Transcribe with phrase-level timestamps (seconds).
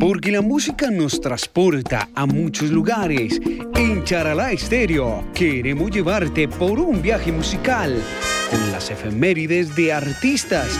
[0.00, 3.40] Porque la música nos transporta a muchos lugares.
[3.74, 8.00] En Charalá Estéreo queremos llevarte por un viaje musical
[8.48, 10.78] con las efemérides de artistas,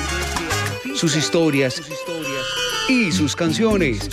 [0.94, 1.82] sus historias
[2.88, 4.08] y sus canciones.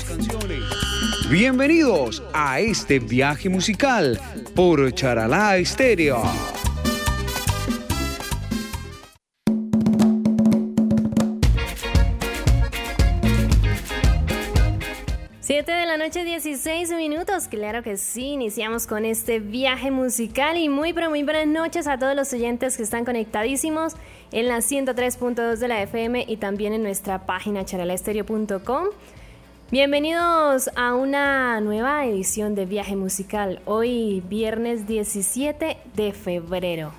[1.30, 4.20] Bienvenidos a este viaje musical
[4.56, 6.24] por Charalá Estéreo.
[17.50, 21.98] Claro que sí, iniciamos con este viaje musical y muy, pero muy buenas noches a
[21.98, 23.94] todos los oyentes que están conectadísimos
[24.34, 28.88] en la 103.2 de la FM y también en nuestra página charalaestereo.com.
[29.72, 36.92] Bienvenidos a una nueva edición de Viaje Musical, hoy viernes 17 de febrero.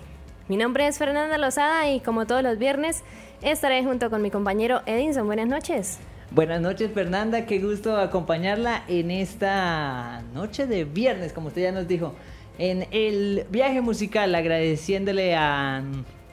[0.50, 3.04] Mi nombre es Fernanda Lozada y como todos los viernes
[3.42, 5.26] estaré junto con mi compañero Edinson.
[5.26, 6.00] Buenas noches.
[6.32, 11.88] Buenas noches Fernanda, qué gusto acompañarla en esta noche de viernes, como usted ya nos
[11.88, 12.16] dijo,
[12.58, 15.84] en el viaje musical, agradeciéndole a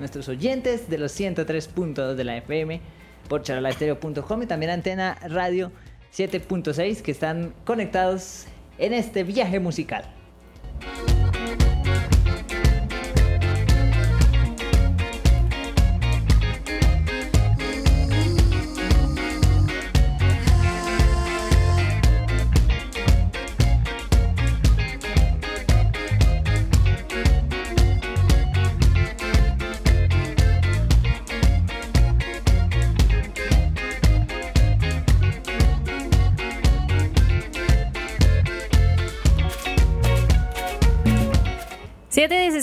[0.00, 2.80] nuestros oyentes de los 103.2 de la FM
[3.28, 5.70] por charalaestereo.com y también Antena Radio
[6.12, 8.46] 7.6 que están conectados
[8.78, 10.04] en este viaje musical.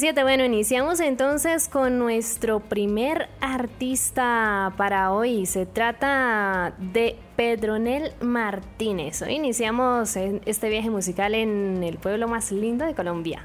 [0.07, 5.45] 717, bueno, iniciamos entonces con nuestro primer artista para hoy.
[5.45, 9.21] Se trata de Pedronel Martínez.
[9.21, 13.43] Hoy iniciamos este viaje musical en el pueblo más lindo de Colombia.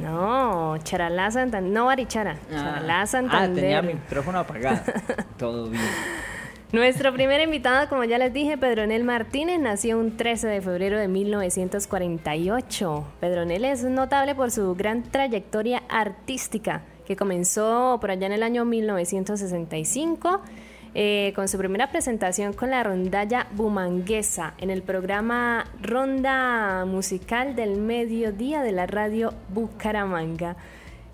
[0.00, 3.50] No, Charalá Santander, no Barichara, ah, Charalá Santander.
[3.50, 4.80] Ah, tenía mi micrófono apagado.
[5.36, 5.82] Todo bien.
[6.72, 11.08] Nuestro primer invitado, como ya les dije, Pedronel Martínez, nació un 13 de febrero de
[11.08, 13.04] 1948.
[13.18, 18.64] Pedronel es notable por su gran trayectoria artística, que comenzó por allá en el año
[18.64, 20.42] 1965.
[20.94, 27.78] Eh, con su primera presentación con la rondalla bumanguesa en el programa Ronda Musical del
[27.78, 30.56] Mediodía de la radio Bucaramanga.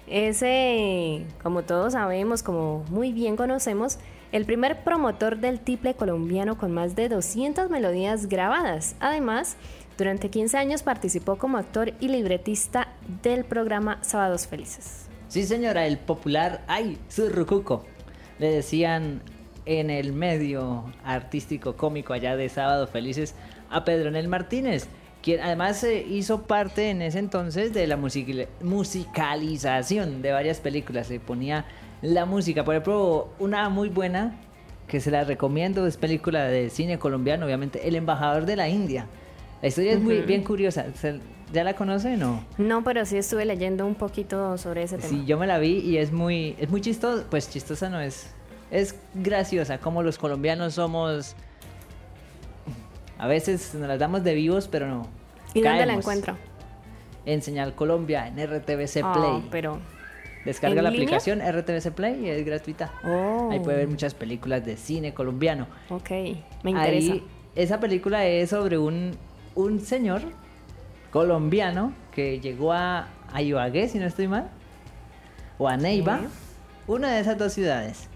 [0.06, 3.98] Ese, como todos sabemos, como muy bien conocemos,
[4.32, 8.96] el primer promotor del tiple colombiano con más de 200 melodías grabadas.
[9.00, 9.56] Además,
[9.96, 12.88] durante 15 años participó como actor y libretista
[13.22, 15.06] del programa Sábados Felices.
[15.28, 17.84] Sí, señora, el popular Ay, Surrucuco.
[18.38, 19.22] Le decían
[19.64, 23.34] en el medio artístico cómico allá de Sábados Felices
[23.70, 24.88] a Pedronel Martínez,
[25.22, 31.08] quien además hizo parte en ese entonces de la musicalización de varias películas.
[31.08, 31.64] Se ponía
[32.02, 32.64] la música.
[32.64, 34.36] Por ejemplo, una muy buena
[34.88, 39.06] que se la recomiendo es película de cine colombiano, obviamente, El embajador de la India.
[39.62, 40.86] La historia es muy bien curiosa.
[41.52, 42.44] ¿Ya la conocen o no?
[42.58, 45.08] No, pero sí estuve leyendo un poquito sobre ese tema.
[45.08, 47.24] Sí, yo me la vi y es muy, es muy chistosa.
[47.30, 48.32] Pues chistosa no es.
[48.70, 51.36] Es graciosa, como los colombianos somos.
[53.18, 55.06] A veces nos las damos de vivos, pero no.
[55.54, 56.36] ¿Y dónde la encuentro?
[57.24, 59.48] En Señal Colombia, en RTBC ah, Play.
[59.50, 59.78] pero
[60.46, 62.92] Descarga la aplicación RTBC Play y es gratuita.
[63.04, 63.50] Oh.
[63.50, 65.66] Ahí puede ver muchas películas de cine colombiano.
[65.90, 66.10] Ok,
[66.62, 67.16] me interesa.
[67.56, 69.10] esa película es sobre un,
[69.56, 70.22] un señor
[71.10, 74.48] colombiano que llegó a, a Ibagué, si no estoy mal,
[75.58, 76.20] o a Neiva,
[76.86, 78.08] una de esas dos ciudades.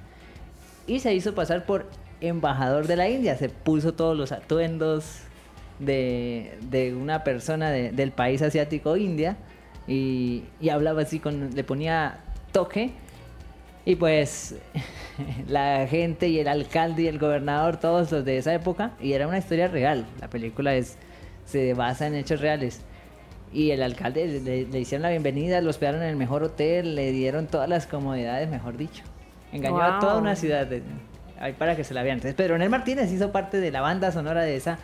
[0.86, 1.86] Y se hizo pasar por
[2.21, 3.36] embajador de la India.
[3.36, 5.22] Se puso todos los atuendos
[5.80, 9.36] de, de una persona del país asiático India
[9.86, 12.21] y, hablaba así, con, le ponía
[12.53, 12.92] toque.
[13.84, 14.56] Y pues
[15.48, 19.27] la gente y el alcalde y el gobernador, todos los de esa época, y era
[19.27, 20.06] una historia real.
[20.21, 20.97] La película es,
[21.44, 22.82] se basa en hechos reales.
[23.53, 27.48] Y el alcalde le, hicieron la bienvenida, lo hospedaron en el mejor hotel, le dieron
[27.48, 29.03] todas las comodidades, mejor dicho.
[29.53, 30.68] Engañó a toda una ciudad
[31.41, 32.18] ahí para que se la vean.
[32.18, 34.78] Entonces, Pedro Nel Martínez hizo parte de la banda sonora de esa,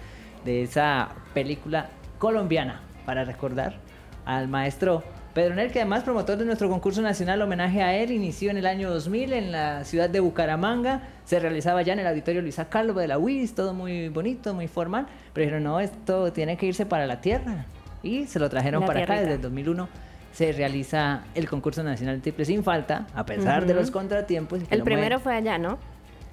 [0.45, 3.86] de esa película colombiana, para recordar
[4.27, 5.03] al maestro
[5.33, 8.91] Pedronel, que además promotor de nuestro concurso nacional homenaje a él, inició en el año
[8.91, 11.03] 2000 en la ciudad de Bucaramanga.
[11.25, 14.67] Se realizaba ya en el auditorio Luisa Carlos de la UIS, todo muy bonito, muy
[14.67, 15.07] formal.
[15.35, 17.67] Pero dijeron, no, esto tiene que irse para la tierra.
[18.03, 19.89] Y se lo trajeron La para acá desde el 2001.
[20.33, 24.61] Se realiza el concurso nacional triple sin falta, a pesar de los contratiempos.
[24.61, 25.21] y El primero mueven.
[25.21, 25.79] fue allá, ¿no?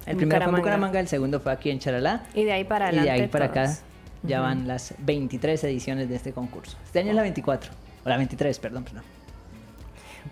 [0.06, 2.22] El primero fue en Bucaramanga, el segundo fue aquí en Charalá.
[2.34, 3.10] Y de ahí para Y adelante.
[3.12, 3.74] de ahí para acá
[4.22, 6.78] ya van las 23 ediciones de este concurso.
[6.84, 7.83] Este año es la 24.
[8.04, 9.02] O la 23, perdón, perdón.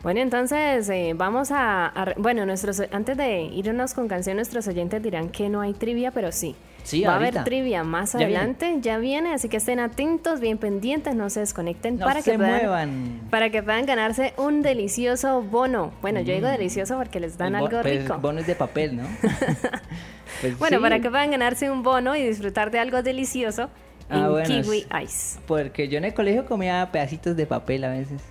[0.02, 5.02] Bueno, entonces eh, vamos a, a Bueno, nuestros antes de irnos con canción, nuestros oyentes
[5.02, 6.56] dirán que no hay trivia, pero sí.
[6.82, 8.36] Sí, Va a haber trivia más Ya viene.
[8.38, 12.32] adelante, ya viene, así que estén atentos, bien pendientes, no se desconecten No para se
[12.32, 13.20] que puedan, muevan.
[13.30, 15.92] para que puedan ganarse un delicioso bono.
[16.02, 17.56] Bueno, yo digo delicioso porque les dan Mm.
[17.56, 18.18] El algo pues, rico.
[18.18, 19.04] bono es de papel, ¿no?
[20.40, 23.68] Pues Bueno, sí, para que puedan ganarse un bono y disfrutar de algo delicioso
[24.08, 25.38] Ah, en bueno, Kiwi Ice.
[25.46, 28.22] Porque yo en el colegio comía pedacitos de papel a veces.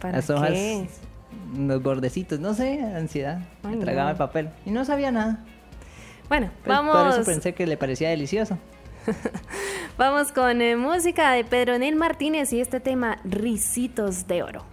[0.00, 0.86] ¿Para Las hojas, qué?
[1.56, 3.40] los bordecitos, no sé, ansiedad.
[3.62, 4.10] Ay, Me tragaba no.
[4.12, 5.44] el papel y no sabía nada.
[6.28, 8.58] Bueno, Pues, vamos, Por eso pensé que le parecía delicioso.
[9.98, 14.64] vamos con eh, música de Pedronel Martínez y este tema Ricitos de Oro.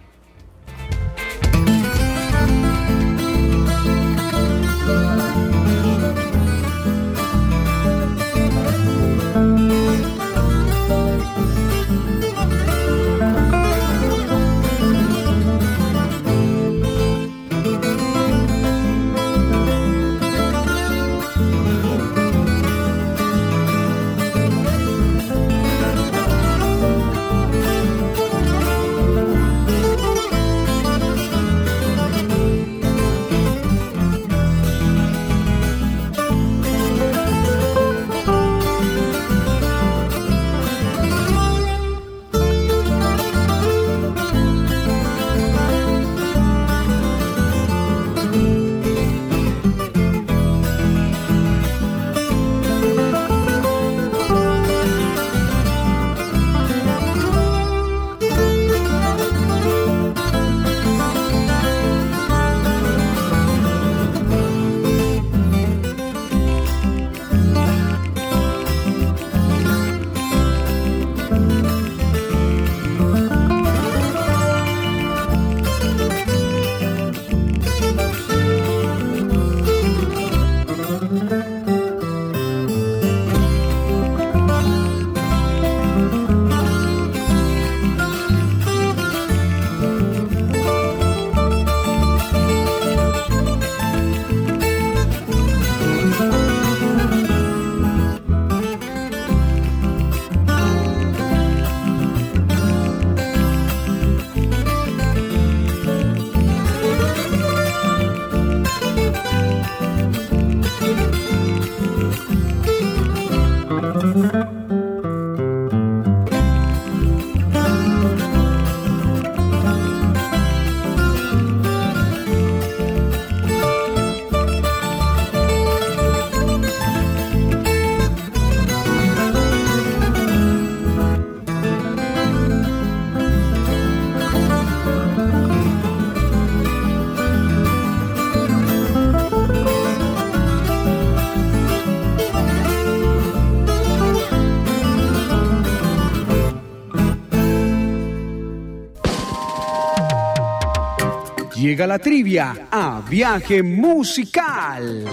[151.68, 155.04] Llega la trivia a viaje musical.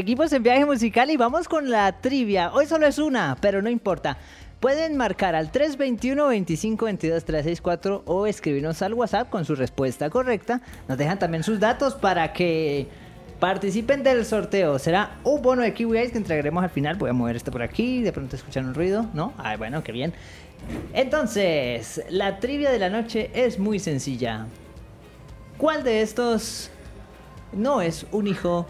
[0.00, 2.54] Seguimos en viaje musical y vamos con la trivia.
[2.54, 4.16] Hoy solo es una, pero no importa.
[4.58, 10.62] Pueden marcar al 321 25 22 364 o escribirnos al WhatsApp con su respuesta correcta.
[10.88, 12.88] Nos dejan también sus datos para que
[13.40, 14.78] participen del sorteo.
[14.78, 16.96] Será un bono de Kiwi Ice que entregaremos al final.
[16.96, 18.00] Voy a mover esto por aquí.
[18.00, 19.34] De pronto escuchan un ruido, ¿no?
[19.36, 20.14] Ay, bueno, qué bien.
[20.94, 24.46] Entonces, la trivia de la noche es muy sencilla.
[25.58, 26.70] ¿Cuál de estos
[27.52, 28.66] no es un hijo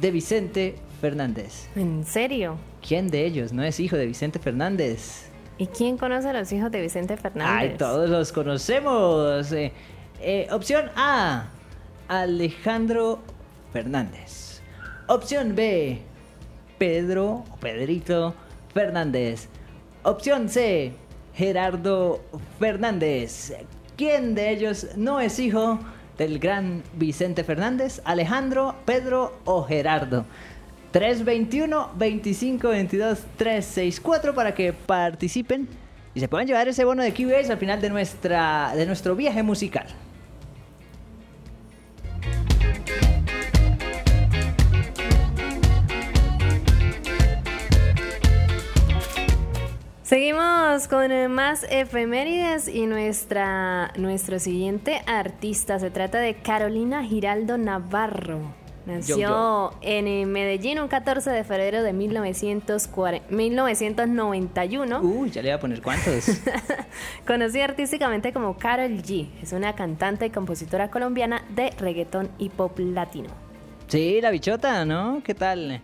[0.00, 1.68] de Vicente Fernández?
[1.76, 2.56] ¿En serio?
[2.86, 5.26] ¿Quién de ellos no es hijo de Vicente Fernández?
[5.58, 7.72] ¿Y quién conoce a los hijos de Vicente Fernández?
[7.72, 9.50] Ay, todos los conocemos.
[9.52, 9.72] Eh,
[10.20, 11.48] Eh, opción A,
[12.08, 13.20] Alejandro
[13.72, 14.60] Fernández.
[15.06, 16.00] Opción B,
[16.76, 18.34] Pedro o Pedrito
[18.74, 19.48] Fernández.
[20.02, 20.92] Opción C,
[21.34, 22.20] Gerardo
[22.58, 23.52] Fernández.
[23.96, 25.78] ¿Quién de ellos no es hijo
[26.18, 28.02] del gran Vicente Fernández?
[28.04, 30.26] ¿Alejandro, Pedro o Gerardo?
[30.90, 35.68] 321 25 22 364 para que participen
[36.14, 39.42] y se puedan llevar ese bono de QBase al final de, nuestra, de nuestro viaje
[39.42, 39.86] musical.
[50.08, 58.40] Seguimos con más efemérides y nuestra, nuestro siguiente artista se trata de Carolina Giraldo Navarro.
[58.86, 65.00] Nació en eh, Medellín un 14 de febrero de 1940, 1991.
[65.02, 66.40] Uy, ya le voy a poner cuántos.
[67.26, 69.28] Conocida artísticamente como Carol G.
[69.42, 73.28] Es una cantante y compositora colombiana de reggaetón y pop latino.
[73.88, 75.20] Sí, la bichota, ¿no?
[75.22, 75.82] ¿Qué tal?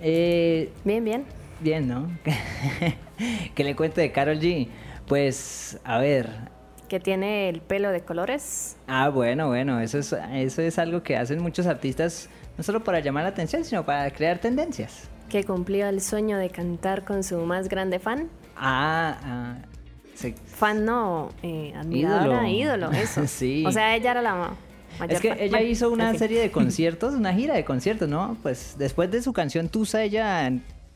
[0.00, 1.37] Eh, bien, bien.
[1.60, 2.10] Bien, ¿no?
[3.54, 4.68] ¿Qué le cuento de Carol G?
[5.06, 6.28] Pues, a ver,
[6.88, 8.76] que tiene el pelo de colores.
[8.86, 13.00] Ah, bueno, bueno, eso es, eso es algo que hacen muchos artistas, no solo para
[13.00, 15.08] llamar la atención, sino para crear tendencias.
[15.28, 18.28] Que cumplió el sueño de cantar con su más grande fan.
[18.56, 19.56] Ah, ah
[20.46, 23.24] fan no, eh, admiradora, ídolo, eso.
[23.28, 23.64] sí.
[23.64, 24.56] O sea, ella era la
[24.98, 28.36] mayor Es que ella hizo una serie de conciertos, una gira de conciertos, ¿no?
[28.42, 30.50] Pues después de su canción Tusa, ella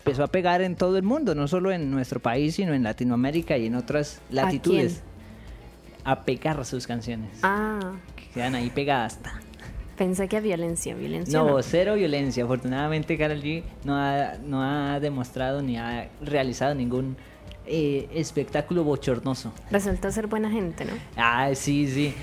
[0.05, 3.57] empezó a pegar en todo el mundo, no solo en nuestro país, sino en Latinoamérica
[3.57, 5.01] y en otras latitudes
[6.05, 7.31] a pegar sus canciones.
[7.45, 7.93] Ah.
[8.17, 9.21] Que quedan ahí pegadas.
[9.97, 11.39] Pensé que a violencia, violencia.
[11.39, 12.43] No, cero violencia.
[12.43, 17.17] Afortunadamente, Karol G no ha, no ha demostrado ni ha realizado ningún
[17.67, 19.53] eh, espectáculo bochornoso.
[19.71, 20.95] Resultó ser buena gente, ¿no?
[21.17, 22.15] Ah, sí, sí.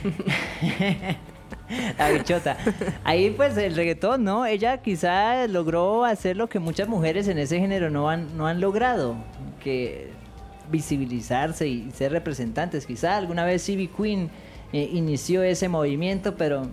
[1.97, 2.57] La bichota.
[3.03, 4.45] Ahí pues el reggaetón, ¿no?
[4.45, 8.59] Ella quizá logró hacer lo que muchas mujeres en ese género no han, no han
[8.59, 9.15] logrado.
[9.63, 10.11] Que
[10.71, 12.85] visibilizarse y ser representantes.
[12.85, 13.89] Quizá alguna vez C.B.
[13.95, 14.29] Queen
[14.71, 16.63] eh, inició ese movimiento, pero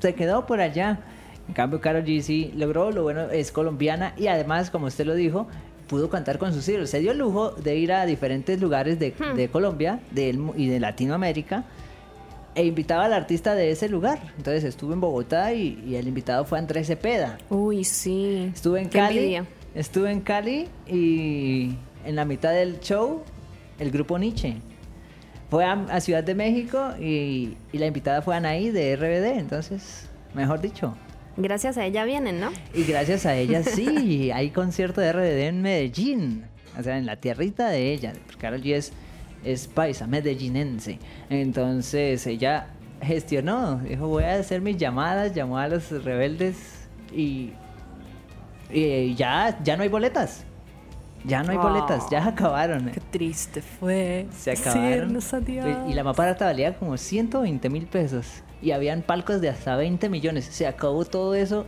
[0.00, 1.00] se quedó por allá.
[1.48, 5.14] En cambio, Karol G sí logró, lo bueno es colombiana y además, como usted lo
[5.14, 5.48] dijo,
[5.88, 6.88] pudo cantar con sus hijos.
[6.88, 9.50] Se dio el lujo de ir a diferentes lugares de, hmm.
[9.50, 11.64] Colombia y de Latinoamérica
[12.54, 14.20] e invitaba al artista de ese lugar.
[14.36, 17.38] Entonces estuve en Bogotá y, el invitado fue Andrés Cepeda.
[17.48, 18.50] Uy, sí.
[18.54, 19.38] Estuve en Cali.
[19.74, 23.22] Estuve en Cali y en la mitad del show
[23.78, 24.56] el grupo Nietzsche.
[25.50, 30.96] Fue a, Ciudad de México y, la invitada fue Anaí de RBD, entonces, mejor dicho.
[31.36, 32.50] Gracias a ella vienen, ¿no?
[32.74, 36.44] Y gracias a ella sí, hay concierto de RBD en Medellín,
[36.78, 38.92] o sea, en la tierrita de ella, porque Carol G es,
[39.44, 40.98] es paisa, medellinense.
[41.30, 42.68] Entonces ella
[43.00, 47.52] gestionó, dijo, voy a hacer mis llamadas, llamó a los rebeldes y,
[48.70, 50.44] y ya, ya no hay boletas.
[51.24, 52.90] Ya no hay boletas, ya acabaron.
[52.90, 54.26] Qué triste fue.
[54.36, 55.16] Se acabaron.
[55.88, 58.42] Y la maparata valía como 120 mil pesos.
[58.60, 60.46] Y habían palcos de hasta 20 millones.
[60.46, 61.66] Se acabó todo eso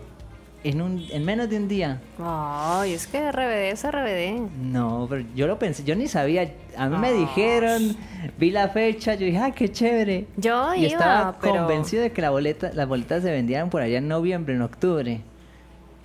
[0.65, 2.01] en, un, en menos de un día.
[2.19, 4.51] Ay, es que RBD es RBD.
[4.63, 6.51] No, pero yo lo pensé, yo ni sabía.
[6.77, 7.97] A mí me dijeron,
[8.39, 10.27] vi la fecha, yo dije, ah, qué chévere.
[10.37, 13.99] Yo y iba, estaba convencido de que la boleta, las boletas se vendían por allá
[13.99, 15.21] en noviembre, en octubre.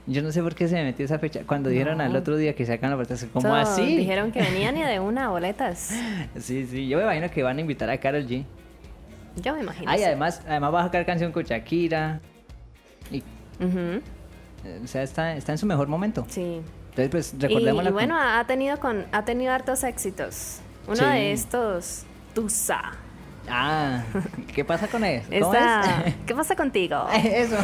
[0.05, 1.41] Yo no sé por qué se me metió esa fecha.
[1.45, 3.97] Cuando dijeron al otro día que sacan las boletas, ¿cómo así?
[3.97, 5.95] Dijeron que venían ni de una boletas.
[6.37, 6.87] sí, sí.
[6.87, 8.43] Yo me imagino que van a invitar a Carol G.
[9.41, 9.89] Yo me imagino.
[9.89, 12.19] Ay, además, además va a sacar canción con Shakira.
[13.11, 13.23] Y,
[14.83, 16.25] O sea, está, está en su mejor momento.
[16.29, 16.61] Sí.
[16.89, 20.59] Entonces, pues, recordemos y, bueno, ha tenido, con, ha tenido hartos éxitos.
[20.87, 22.81] Uno de estos, Tusa.
[23.47, 24.03] Ah,
[24.53, 25.27] ¿qué pasa con eso?
[26.25, 27.07] ¿Qué pasa contigo?
[27.13, 27.57] Eso.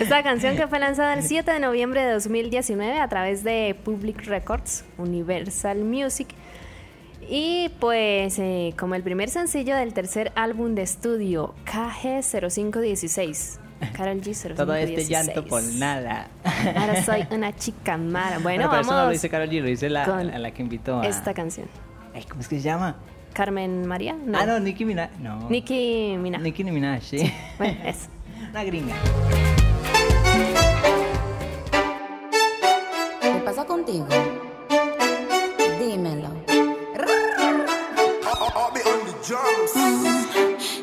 [0.00, 4.26] Esta canción que fue lanzada el 7 de noviembre de 2019 a través de Public
[4.26, 6.28] Records, Universal Music.
[7.28, 13.65] Y pues eh, como el primer sencillo del tercer álbum de estudio, KG0516.
[13.92, 14.54] Carol G0516.
[14.54, 16.28] Todo este llanto por nada.
[16.76, 18.38] Ahora soy una chica mala.
[18.38, 18.86] Bueno, vamos.
[18.86, 21.06] Eso no lo dice Carol G, lo dice la, a la que invitó a...
[21.06, 21.68] Esta canción.
[22.28, 22.96] ¿Cómo es que se llama?
[23.34, 24.14] Carmen María.
[24.14, 24.38] No.
[24.38, 25.10] Ah, no, Nicki Minaj.
[25.20, 25.50] No.
[25.50, 26.40] Nicki Minaj.
[26.40, 27.30] Nicki Minaj, sí.
[27.58, 28.08] Bueno, es.
[28.50, 28.94] Una gringa.
[33.20, 34.06] ¿Qué pasa contigo?
[35.78, 36.30] Dímelo.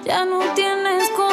[0.06, 1.33] Ya no tienes cosa.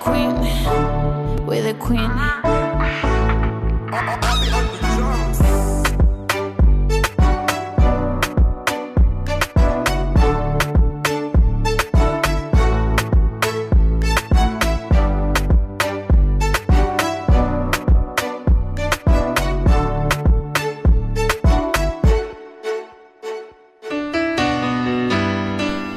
[0.00, 0.34] Queen,
[1.46, 2.10] we're the Queen.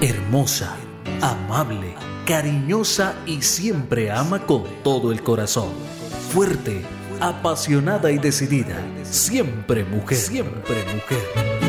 [0.01, 0.80] Hermosa,
[1.21, 5.69] amable, cariñosa y siempre ama con todo el corazón.
[6.33, 6.81] Fuerte,
[7.19, 8.77] apasionada y decidida.
[9.03, 10.17] Siempre mujer.
[10.17, 11.61] Siempre mujer.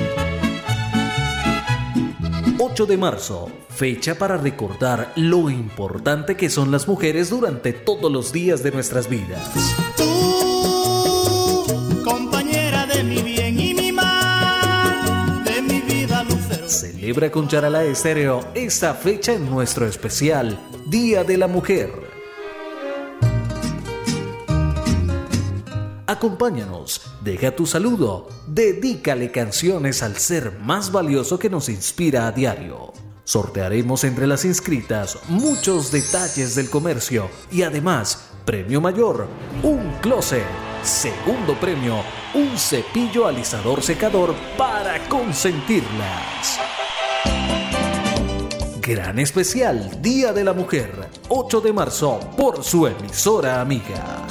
[2.59, 8.33] 8 de marzo, fecha para recordar lo importante que son las mujeres durante todos los
[8.33, 9.92] días de nuestras vidas.
[17.13, 21.93] Celebra con Charalá Estéreo esta fecha en nuestro especial Día de la Mujer.
[26.07, 32.95] Acompáñanos, deja tu saludo, dedícale canciones al ser más valioso que nos inspira a diario.
[33.25, 39.29] Sortearemos entre las inscritas muchos detalles del comercio y además, premio mayor,
[39.63, 40.47] un closet.
[40.83, 41.97] Segundo premio,
[42.35, 46.59] un cepillo alisador secador para consentirlas.
[48.85, 50.91] Gran especial Día de la Mujer,
[51.29, 54.27] 8 de marzo, por su emisora amiga.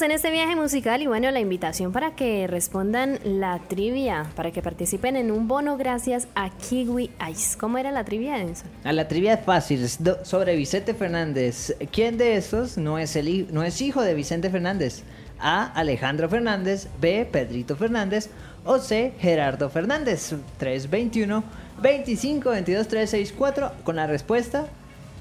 [0.00, 4.60] En este viaje musical y bueno, la invitación para que respondan la trivia, para que
[4.60, 7.56] participen en un bono gracias a Kiwi Ice.
[7.56, 8.64] ¿Cómo era la trivia, Enzo?
[8.82, 9.88] A la trivia es fácil,
[10.24, 11.76] sobre Vicente Fernández.
[11.92, 15.04] ¿Quién de estos no es, el, no es hijo de Vicente Fernández?
[15.38, 15.72] A.
[15.72, 17.26] Alejandro Fernández, B.
[17.30, 18.30] Pedrito Fernández
[18.64, 19.12] o C.
[19.20, 20.34] Gerardo Fernández.
[20.58, 21.44] 321
[21.80, 24.66] 25 22 364 con la respuesta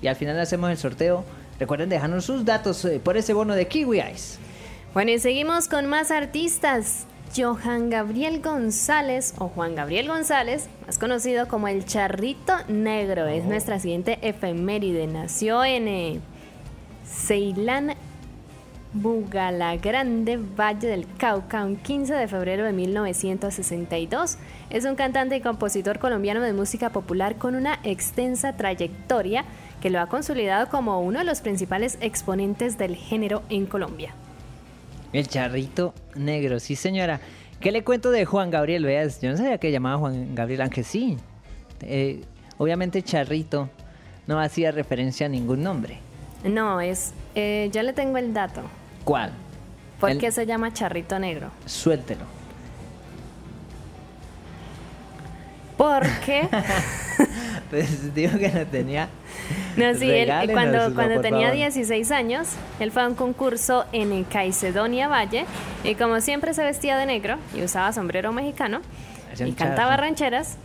[0.02, 1.24] y al final hacemos el sorteo.
[1.60, 4.43] Recuerden dejarnos sus datos eh, por ese bono de Kiwi Ice.
[4.94, 7.08] Bueno, y seguimos con más artistas.
[7.36, 13.80] Johan Gabriel González o Juan Gabriel González, más conocido como el Charrito Negro, es nuestra
[13.80, 15.08] siguiente efeméride.
[15.08, 16.20] Nació en eh,
[17.08, 17.96] Ceilán,
[18.94, 24.38] Bugalagrande, Valle del Cauca, un 15 de febrero de 1962.
[24.70, 29.44] Es un cantante y compositor colombiano de música popular con una extensa trayectoria
[29.82, 34.14] que lo ha consolidado como uno de los principales exponentes del género en Colombia.
[35.14, 37.20] El charrito negro, sí señora.
[37.60, 38.84] ¿Qué le cuento de Juan Gabriel?
[38.86, 41.18] Veas, yo no sabía que llamaba Juan Gabriel, aunque sí.
[41.82, 42.24] Eh,
[42.58, 43.70] obviamente charrito
[44.28, 46.00] no hacía referencia a ningún nombre.
[46.44, 47.14] No, es.
[47.36, 48.62] eh, yo le tengo el dato.
[49.06, 49.32] ¿Cuál?
[50.00, 51.52] ¿Por El- qué se llama Charrito Negro?
[51.66, 52.26] Suéltelo.
[55.78, 56.48] Porque.
[57.70, 59.10] Pues digo que no tenía.
[59.78, 61.56] No, sí, él, cuando, cuando tenía favor.
[61.56, 62.48] 16 años,
[62.80, 65.46] él fue a un concurso en Caicedonia Valle
[65.84, 68.82] y como siempre se vestía de negro y usaba sombrero mexicano
[69.44, 70.58] y cantaba rancheras,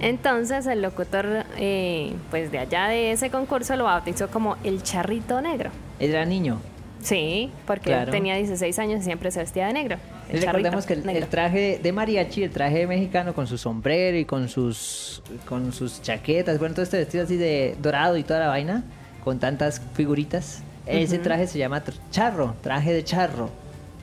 [0.00, 5.40] entonces el locutor eh, pues de allá de ese concurso lo bautizó como el Charrito
[5.40, 5.70] Negro.
[5.98, 6.60] Era niño.
[7.02, 8.10] Sí, porque Claro.
[8.12, 9.96] tenía 16 años y siempre se vestía de negro.
[10.28, 14.48] El recordemos que el, traje de mariachi, el traje mexicano con su sombrero y con
[14.48, 18.84] sus con sus chaquetas, bueno, todo este vestido así de dorado y toda la vaina,
[19.24, 20.62] con tantas figuritas.
[20.86, 23.50] Ese traje se llama charro, traje de charro.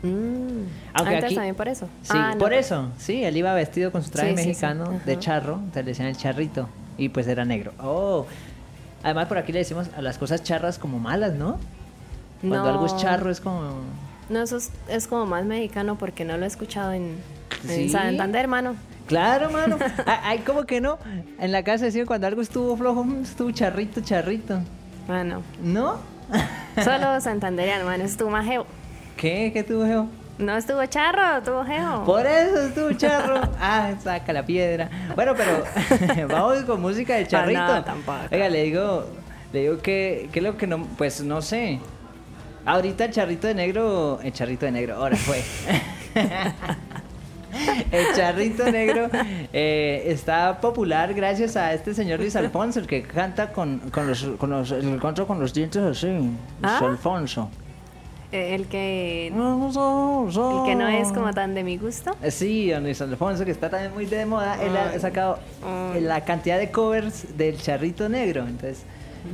[0.04, 0.66] Mm.
[0.94, 1.88] Aunque Antes aquí- también por eso.
[2.04, 4.48] Sí, Ah, por eso, sí, él iba vestido con su traje Sí, sí, sí.
[4.50, 7.72] mexicano de charro, entonces le decían el charrito, y pues era negro.
[7.80, 8.26] Oh,
[9.04, 11.58] además por aquí le decimos a las cosas charras como malas, ¿no?
[12.42, 12.70] Cuando No.
[12.70, 13.82] algo es charro es como...
[14.30, 17.18] No, eso es, es como más mexicano porque no lo he escuchado en,
[17.64, 17.90] en ¿Sí?
[17.90, 18.76] Santander, hermano.
[19.08, 19.78] Claro, mano.
[20.08, 20.98] Ay, ay, como que no.
[21.40, 24.60] En la casa decían cuando algo estuvo flojo, "Mm, estuvo charrito, charrito.
[25.08, 25.98] Bueno, ¿No?
[26.84, 28.66] solo Santander, hermano, estuvo más geo.
[29.16, 29.52] ¿Qué?
[29.54, 30.08] ¿Qué tuvo, Geo?
[30.40, 32.04] No estuvo charro, estuvo geo.
[32.04, 33.40] Por eso estuvo charro.
[33.60, 34.90] Ah, saca la piedra.
[35.16, 35.64] Bueno, pero
[36.28, 37.62] vamos con música de charrito.
[37.66, 38.18] no, tampoco.
[38.32, 39.06] Oiga, le digo,
[39.54, 41.80] le digo que, que lo que no, pues no sé.
[42.66, 45.42] Ahorita el charrito de negro, el charrito de negro, ahora fue.
[47.92, 49.10] El charrito negro
[49.54, 54.24] eh, está popular gracias a este señor Luis Alfonso, el que canta con, con los,
[54.38, 56.08] con los, el canta con los dientes así.
[56.08, 56.80] Luis ¿Ah?
[56.84, 57.50] Alfonso.
[58.32, 62.12] Eh, El que, el que no es como tan de mi gusto.
[62.22, 64.62] Eh, Sí, don Luis Alfonso, que está también muy de moda.
[64.62, 65.40] Él ha sacado
[66.02, 68.42] la cantidad de covers del charrito negro.
[68.42, 68.84] Entonces.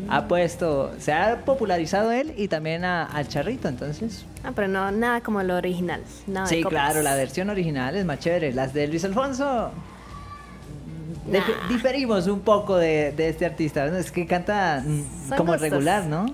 [0.10, 3.68] Ha puesto, se ha popularizado él y también a- al charrito.
[3.68, 6.02] Entonces, Ah, pero no, nada como lo original.
[6.28, 8.54] Nada sí, claro, la versión original es más chévere.
[8.54, 9.72] Las de Luis Alfonso.
[11.28, 11.40] Nah.
[11.70, 13.86] diferimos un poco de, de este artista.
[13.98, 15.70] Es que canta mm, Son como gustos.
[15.70, 16.26] regular, ¿no?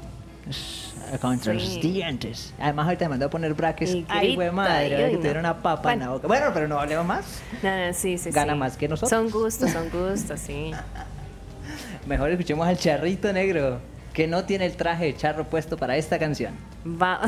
[1.21, 1.59] Contra Sí.
[1.59, 2.53] los dientes.
[2.59, 3.91] Además, ahorita me mandó a poner brackets.
[3.93, 5.17] Y Ay, güey, madre, que no.
[5.19, 6.27] tuviera una papa en la boca.
[6.27, 7.41] Bueno, pero no hablemos más.
[7.63, 8.59] No, no, sí, sí, Gana sí.
[8.59, 9.09] más que nosotros.
[9.09, 10.71] Son gustos, son gustos, sí.
[12.07, 13.79] Mejor escuchemos al charrito negro,
[14.13, 16.53] que no tiene el traje de charro puesto para esta canción.
[16.85, 17.19] Va.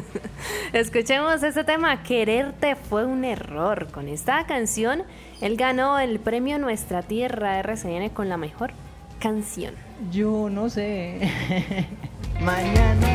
[0.72, 3.86] Escuchemos este tema, Quererte fue un error.
[3.92, 5.04] Con esta canción,
[5.40, 8.72] él ganó el premio Nuestra Tierra RCN con la mejor
[9.20, 9.74] canción.
[10.10, 11.20] Yo no sé.
[12.40, 13.06] Mañana.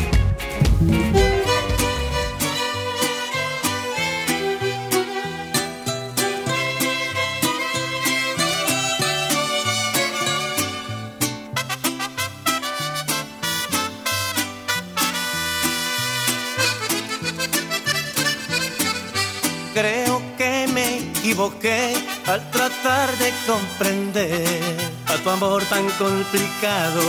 [21.35, 27.01] Al tratar de comprender a tu amor tan complicado.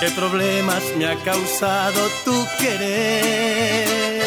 [0.00, 4.26] ¿Qué problemas me ha causado tu querer?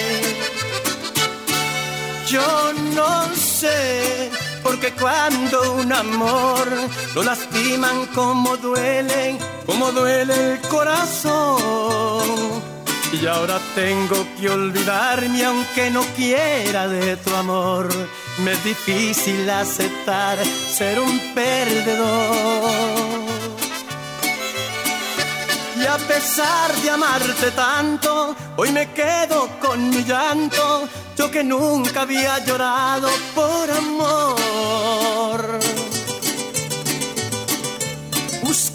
[2.27, 4.31] Yo no sé,
[4.63, 6.65] porque cuando un amor
[7.13, 12.63] lo lastiman como duele, como duele el corazón.
[13.21, 17.87] Y ahora tengo que olvidarme aunque no quiera de tu amor.
[18.39, 22.71] Me es difícil aceptar ser un perdedor.
[25.79, 32.01] Y a pesar de amarte tanto, hoy me quedo con mi llanto, yo que nunca
[32.01, 35.59] había llorado por amor.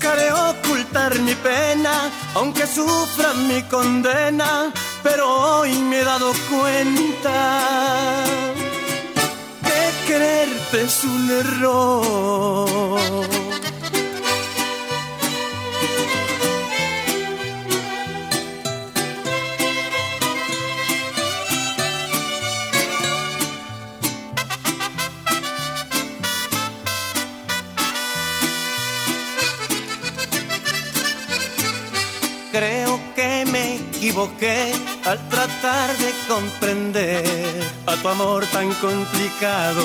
[0.01, 8.23] Buscaré ocultar mi pena, aunque sufra mi condena, pero hoy me he dado cuenta
[9.65, 13.38] que quererte es un error.
[34.19, 34.73] Equivoqué
[35.05, 39.83] al tratar de comprender a tu amor tan complicado.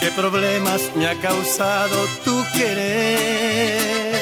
[0.00, 4.18] ¿Qué problemas me ha causado tu querer?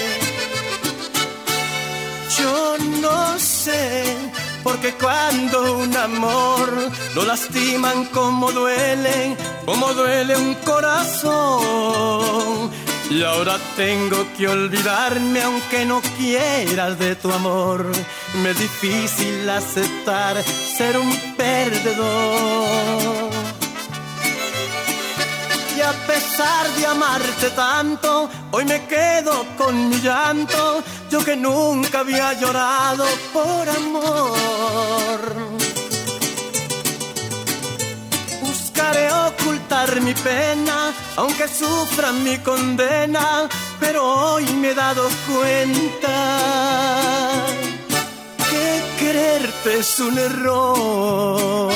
[2.38, 4.14] Yo no sé,
[4.62, 6.70] porque cuando un amor
[7.14, 11.96] lo lastiman como duele, como duele un corazón.
[13.08, 17.86] Y ahora tengo que olvidarme aunque no quieras de tu amor.
[18.34, 23.30] Me es difícil aceptar ser un perdedor.
[25.76, 30.82] Y a pesar de amarte tanto, hoy me quedo con mi llanto.
[31.10, 35.20] Yo que nunca había llorado por amor.
[38.42, 43.48] Buscaré ocultar mi pena, aunque sufra mi condena,
[43.80, 47.05] pero hoy me he dado cuenta
[49.79, 51.72] es un error.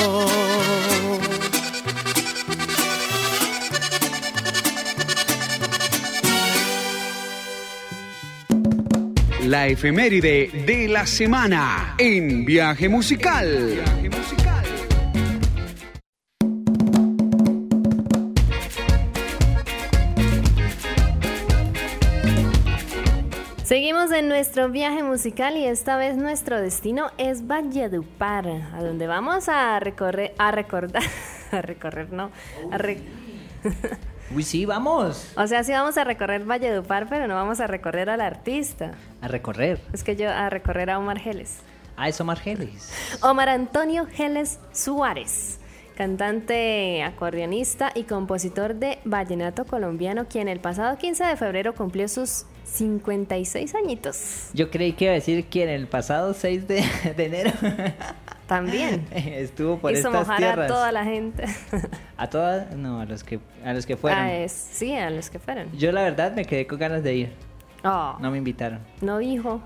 [9.45, 13.83] La efeméride de la semana en Viaje Musical.
[23.71, 29.47] Seguimos en nuestro viaje musical y esta vez nuestro destino es Valledupar, a donde vamos
[29.47, 31.03] a recorrer, a recordar,
[31.53, 32.31] a recorrer, no,
[32.69, 33.01] a re-
[34.35, 38.09] Uy, sí, vamos o sea, sí vamos a recorrer Valledupar, pero no vamos a recorrer
[38.09, 38.91] al artista.
[39.21, 39.79] a recorrer.
[39.93, 41.59] Es que yo a recorrer a Omar Geles.
[41.95, 42.91] Ah, eso Margelis.
[43.21, 45.61] Omar Antonio Geles Suárez,
[45.95, 52.47] cantante, acordeonista y compositor de vallenato colombiano, quien el pasado 15 de febrero cumplió sus
[52.63, 54.49] 56 añitos.
[54.53, 56.83] Yo creí que iba a decir que en el pasado 6 de,
[57.17, 57.51] de enero
[58.47, 59.05] También.
[59.11, 60.65] estuvo por Hizo estas mojar tierras.
[60.71, 61.45] a toda la gente.
[62.17, 64.19] A todas, no, a los que a los que fueron.
[64.19, 65.71] Ah, es- sí, a los que fueron.
[65.75, 67.33] Yo la verdad me quedé con ganas de ir.
[67.83, 68.79] Oh, No me invitaron.
[69.01, 69.59] no dijo.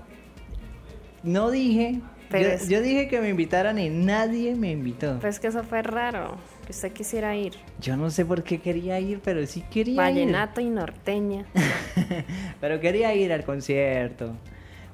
[1.22, 2.00] No dije.
[2.30, 5.18] Pero yo, es- yo dije que me invitaran y nadie me invitó.
[5.20, 7.54] Pues que eso fue raro que usted quisiera ir?
[7.80, 10.66] Yo no sé por qué quería ir, pero sí quería Vallenato ir.
[10.66, 11.46] y norteña.
[12.60, 14.34] pero quería ir al concierto.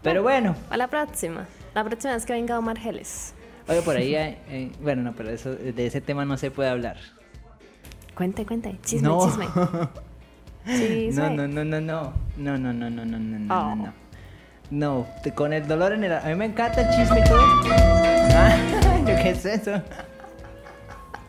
[0.03, 0.67] Pero bueno, bueno.
[0.71, 1.47] A la próxima.
[1.75, 3.35] La próxima vez que venga Omar Geles.
[3.69, 6.97] Oye, por ahí, eh, bueno, no, pero eso, de ese tema no se puede hablar.
[8.15, 8.79] Cuente, cuente.
[8.85, 9.27] Chisme, no.
[9.27, 9.47] chisme.
[10.67, 11.23] chisme.
[11.23, 12.13] No, no, no, no, no.
[12.37, 13.75] No, no, no, no, no, no, oh.
[13.75, 13.93] no.
[14.71, 16.13] No, con el dolor en el...
[16.13, 17.41] A mí me encanta el chisme y todo.
[18.35, 18.57] Ah,
[19.05, 19.83] ¿Qué es eso?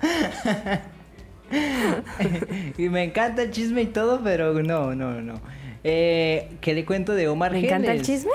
[2.78, 5.40] y me encanta el chisme y todo, pero no, no, no.
[5.84, 8.32] Eh, ¿Qué le cuento de Omar ¿Me encanta el chisme?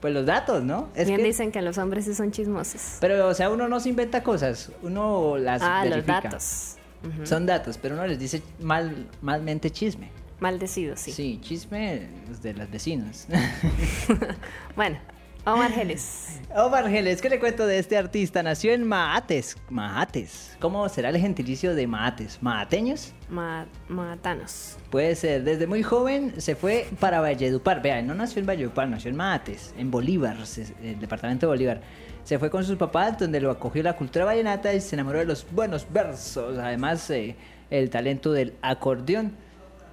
[0.00, 0.88] Pues los datos, ¿no?
[0.94, 2.96] Es Bien que- dicen que los hombres sí son chismosos.
[3.00, 6.20] Pero, o sea, uno no se inventa cosas, uno las Ah, los verifica.
[6.22, 6.76] datos.
[7.06, 7.26] Ujú.
[7.26, 10.10] Son datos, pero uno les dice mal, malmente chisme.
[10.40, 11.12] Maldecidos, sí.
[11.12, 12.08] Sí, chisme
[12.42, 13.26] de las vecinas.
[14.76, 14.98] Bueno,
[15.46, 16.40] Omar Geles.
[16.56, 18.42] Omar Geles, ¿qué le cuento de este artista?
[18.42, 19.56] Nació en Maates.
[19.70, 20.56] Maates.
[20.58, 22.38] ¿Cómo será el gentilicio de Maates?
[22.40, 23.14] ¿Maateños?
[23.28, 24.76] Ma- Matanos.
[24.90, 25.44] Puede ser.
[25.44, 27.80] Desde muy joven se fue para Valledupar.
[27.80, 30.36] Vean, no nació en Valledupar, nació en Maates, en Bolívar,
[30.82, 31.80] el departamento de Bolívar.
[32.24, 35.26] Se fue con sus papás, donde lo acogió la cultura vallenata y se enamoró de
[35.26, 36.58] los buenos versos.
[36.58, 37.36] Además, eh,
[37.70, 39.32] el talento del acordeón.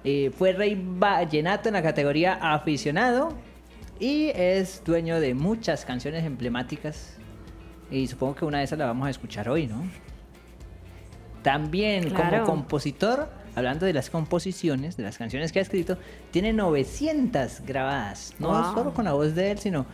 [0.02, 3.32] Eh, fue rey vallenato en la categoría aficionado
[4.00, 7.16] y es dueño de muchas canciones emblemáticas.
[7.90, 9.82] Y supongo que una de esas la vamos a escuchar hoy, ¿no?
[11.42, 12.44] También Claro.
[12.44, 15.98] como compositor, hablando de las composiciones, de las canciones que ha escrito,
[16.30, 18.34] tiene 900 grabadas.
[18.38, 18.74] No Wow.
[18.74, 19.84] solo con la voz de él, sino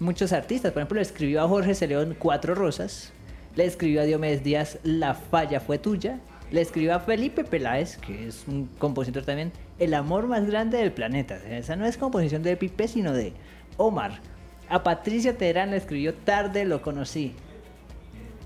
[0.00, 0.72] muchos artistas.
[0.72, 3.12] Por ejemplo, le escribió a Jorge Celeón Cuatro Rosas.
[3.56, 6.20] Le escribió a Diomedes Díaz La falla fue tuya.
[6.50, 10.92] Le escribió a Felipe Peláez, que es un compositor también, El amor más grande del
[10.92, 11.36] planeta.
[11.48, 13.34] Esa no es composición de Pipe, sino de
[13.76, 14.20] Omar.
[14.68, 17.34] A Patricia Terán le escribió tarde, lo conocí.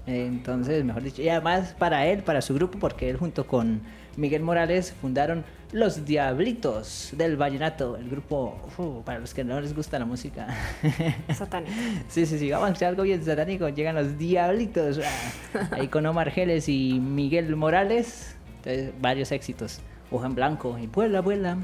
[0.07, 3.83] Entonces, mejor dicho, y además para él, para su grupo, porque él junto con
[4.17, 9.99] Miguel Morales fundaron Los Diablitos del Vallenato, el grupo, para los que no les gusta
[9.99, 10.47] la música.
[11.35, 11.73] Satánico.
[12.09, 16.31] Sí, sí, sí, vamos a algo bien satánico, llegan Los Diablitos, ah, ahí con Omar
[16.31, 19.81] Geles y Miguel Morales, entonces, varios éxitos,
[20.11, 21.57] Hoja en Blanco y Vuela, Vuela.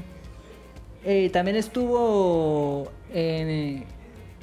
[1.05, 3.85] Eh, también estuvo en,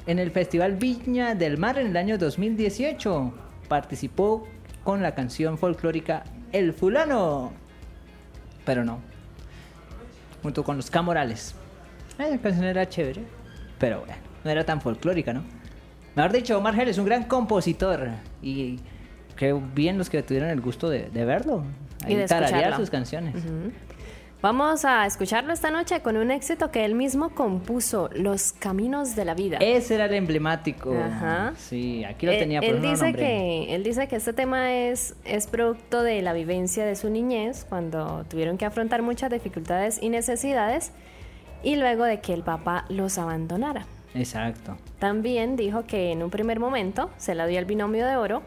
[0.07, 3.33] en el Festival Viña del Mar en el año 2018.
[3.67, 4.47] Participó
[4.85, 7.51] con la canción folclórica El Fulano.
[8.65, 9.06] Pero no.
[10.47, 11.53] Junto con los Camorales.
[12.17, 13.21] La canción era chévere.
[13.77, 14.13] Pero bueno,
[14.45, 15.43] no era tan folclórica, ¿no?
[16.15, 18.11] Mejor dicho, Omar Gel es un gran compositor.
[18.41, 18.79] Y
[19.35, 21.65] creo bien los que tuvieron el gusto de, de verlo.
[22.07, 22.77] Y de tararear escucharlo.
[22.77, 23.35] sus canciones.
[23.35, 23.73] Ujú.
[24.39, 29.25] Vamos a escucharlo esta noche con un éxito que él mismo compuso, Los Caminos de
[29.25, 29.57] la Vida.
[29.59, 30.93] Ese era el emblemático.
[30.95, 31.53] Ajá.
[31.57, 34.73] Sí, aquí lo Él- tenía por él, un dice que Él dice que este tema
[34.75, 39.97] es, es producto de la vivencia de su niñez, cuando tuvieron que afrontar muchas dificultades
[40.03, 40.91] y necesidades,
[41.63, 43.87] y luego de que el papá los abandonara.
[44.13, 44.77] Exacto.
[44.99, 48.43] También dijo que en un primer momento se la dio al binomio de oro,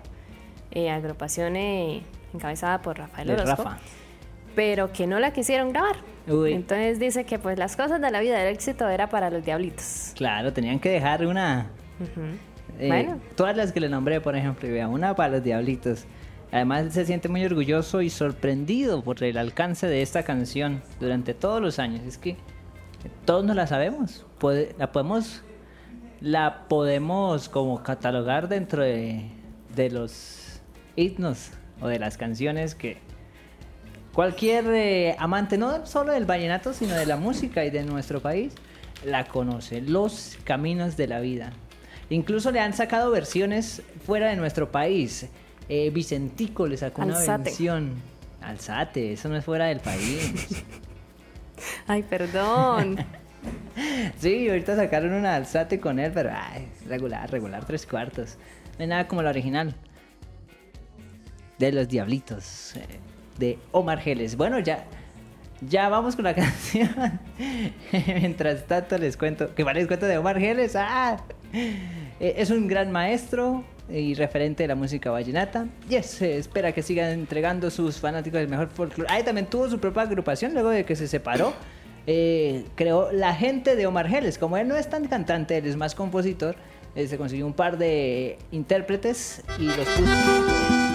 [0.70, 3.78] eh, agrupación eh, encabezada por Rafael De Orozco, Rafa.
[4.54, 5.96] Pero que no la quisieron grabar.
[6.28, 6.52] Uy.
[6.52, 10.12] Entonces dice que pues las cosas de la vida del éxito era para los diablitos.
[10.16, 11.70] Claro, tenían que dejar una.
[12.78, 13.20] Eh, Bueno.
[13.36, 16.04] Todas las que le nombré, por ejemplo, una para los diablitos.
[16.52, 21.60] Además, se siente muy orgulloso y sorprendido por el alcance de esta canción durante todos
[21.62, 22.02] los años.
[22.06, 22.36] Es que
[23.24, 24.26] todos no la sabemos.
[24.78, 25.42] La podemos.
[26.20, 29.30] La podemos como catalogar dentro de,
[29.74, 30.60] de los
[30.96, 32.98] himnos o de las canciones que
[34.12, 38.54] cualquier eh, amante, no solo del vallenato, sino de la música y de nuestro país,
[39.04, 39.80] la conoce.
[39.80, 41.52] Los caminos de la vida.
[42.10, 45.28] Incluso le han sacado versiones fuera de nuestro país.
[45.68, 47.94] Eh, Vicentico le sacó una versión.
[48.42, 50.64] Alzate, eso no es fuera del país.
[51.86, 52.98] Ay, perdón.
[54.18, 58.36] sí, ahorita sacaron una alzate con él, pero ay, regular, regular, tres cuartos.
[58.78, 59.74] No hay nada como la original.
[61.58, 62.74] De los Diablitos.
[63.40, 64.36] De Omar Geles.
[64.36, 64.84] Bueno, ya.
[65.62, 67.20] Ya vamos con la canción.
[68.06, 69.54] Mientras tanto les cuento.
[69.54, 70.76] Que les cuento de Omar Geles.
[70.76, 71.16] ¡Ah!
[71.52, 75.66] Eh, Es un gran maestro y referente de la música vallenata.
[75.88, 79.10] Y es, eh, espera que sigan entregando sus fanáticos del mejor folclore.
[79.12, 81.52] Ah, y también tuvo su propia agrupación luego de que se separó.
[82.06, 84.38] Eh, creó La Gente de Omar Geles.
[84.38, 86.54] Como él no es tan cantante, él es más compositor.
[86.94, 90.89] eh, se consiguió un par de intérpretes y los puso.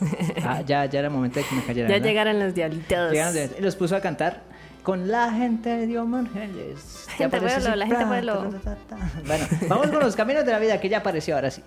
[0.44, 1.88] Ah, ya, ya era momento de que me cayera.
[1.88, 3.12] ya llegaron los diablitos.
[3.12, 4.42] Llegaron los puso a cantar
[4.82, 7.06] con la gente de Omar Geles.
[7.16, 8.50] Que Gente pueblo, la gente pueblo.
[9.26, 11.62] Bueno, vamos con los caminos de la vida que ya apareció ahora sí.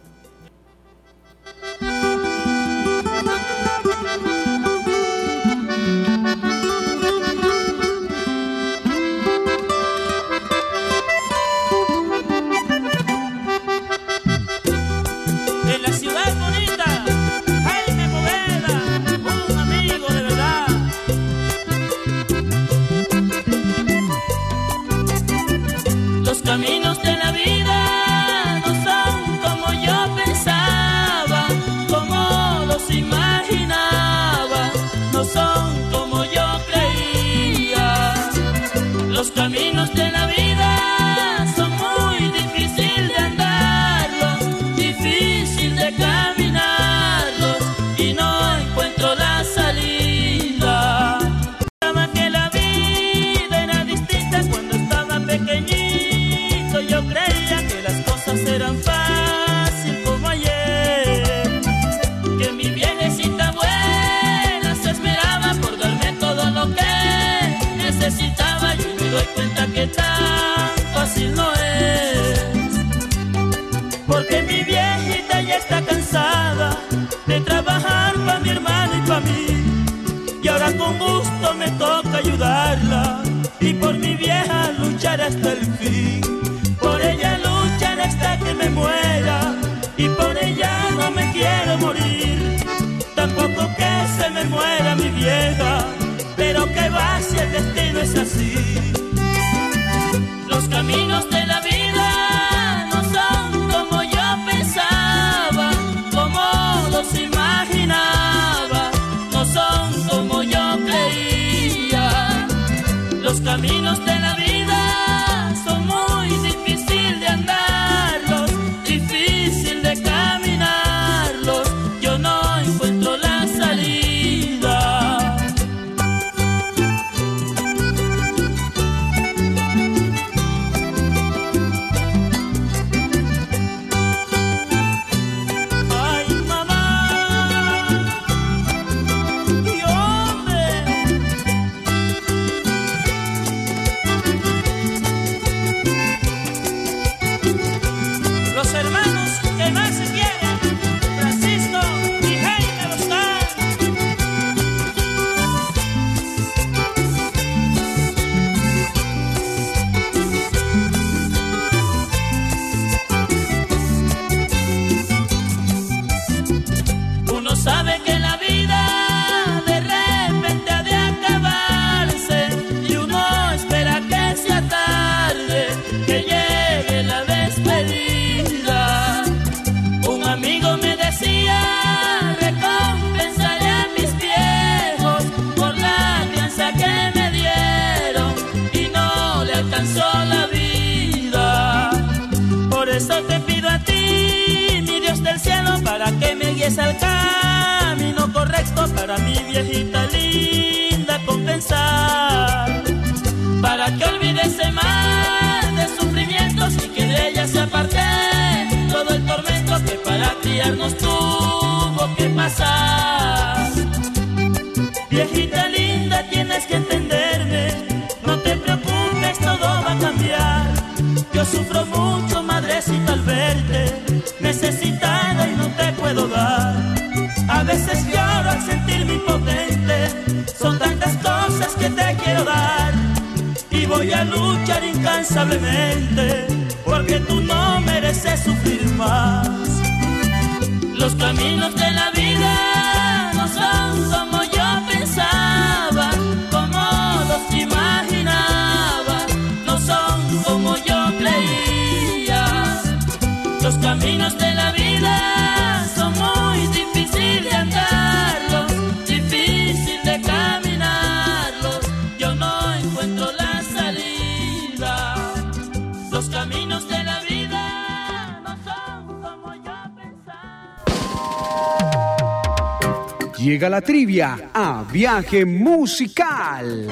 [273.54, 276.87] Llega la trivia a viaje musical.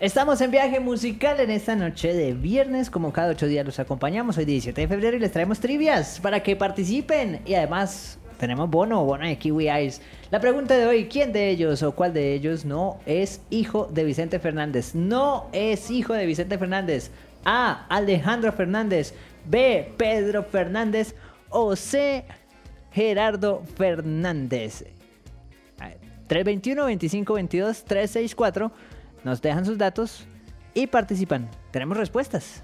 [0.00, 2.88] Estamos en viaje musical en esta noche de viernes.
[2.88, 4.38] Como cada ocho días los acompañamos.
[4.38, 7.42] Hoy 17 de febrero y les traemos trivias para que participen.
[7.44, 10.00] Y además tenemos bono, bono de Kiwi Eyes.
[10.30, 14.04] La pregunta de hoy, ¿quién de ellos o cuál de ellos no es hijo de
[14.04, 14.94] Vicente Fernández?
[14.94, 17.10] No es hijo de Vicente Fernández.
[17.44, 17.86] A.
[17.88, 19.14] Alejandro Fernández.
[19.46, 19.92] B.
[19.96, 21.14] Pedro Fernández.
[21.50, 22.24] O C.
[22.92, 24.84] Gerardo Fernández.
[25.78, 28.72] A ver, 321 25 22 364
[29.24, 30.26] nos dejan sus datos
[30.74, 31.48] y participan.
[31.70, 32.62] Tenemos respuestas.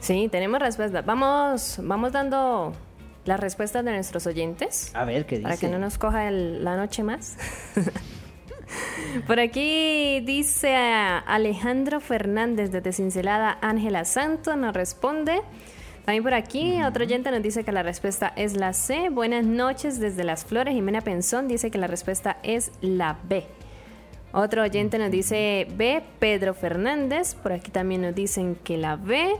[0.00, 1.02] Sí, tenemos respuesta.
[1.02, 2.72] Vamos, vamos dando
[3.24, 4.90] las respuestas de nuestros oyentes.
[4.94, 5.44] A ver qué dice.
[5.44, 7.36] Para que no nos coja el- la noche más.
[9.26, 15.42] Por aquí dice Alejandro Fernández desde Cincelada, Ángela Santos nos responde.
[16.04, 19.10] También por aquí otro oyente nos dice que la respuesta es la C.
[19.10, 20.74] Buenas noches desde Las Flores.
[20.74, 23.44] Jimena Penzón dice que la respuesta es la B.
[24.32, 27.34] Otro oyente nos dice B, Pedro Fernández.
[27.34, 29.36] Por aquí también nos dicen que la B.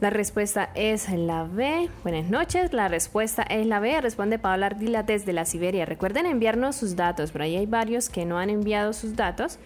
[0.00, 1.88] La respuesta es la B.
[2.04, 2.72] Buenas noches.
[2.72, 4.00] La respuesta es la B.
[4.00, 5.86] Responde Paola Ardila desde la Siberia.
[5.86, 7.32] Recuerden enviarnos sus datos.
[7.32, 9.58] Por ahí hay varios que no han enviado sus datos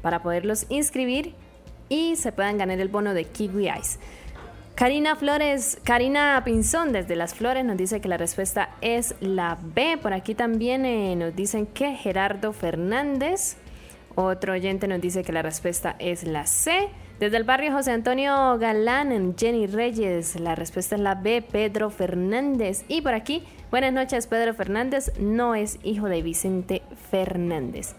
[0.00, 1.34] para poderlos inscribir
[1.88, 3.98] y se puedan ganar el bono de Kiwi Eyes.
[4.76, 9.98] Karina Flores, Karina Pinzón desde Las Flores nos dice que la respuesta es la B.
[10.00, 13.56] Por aquí también eh, nos dicen que Gerardo Fernández.
[14.14, 16.90] Otro oyente nos dice que la respuesta es la C.
[17.20, 21.90] Desde el barrio José Antonio Galán, en Jenny Reyes, la respuesta es la B, Pedro
[21.90, 22.82] Fernández.
[22.88, 27.94] Y por aquí, buenas noches, Pedro Fernández no es hijo de Vicente Fernández.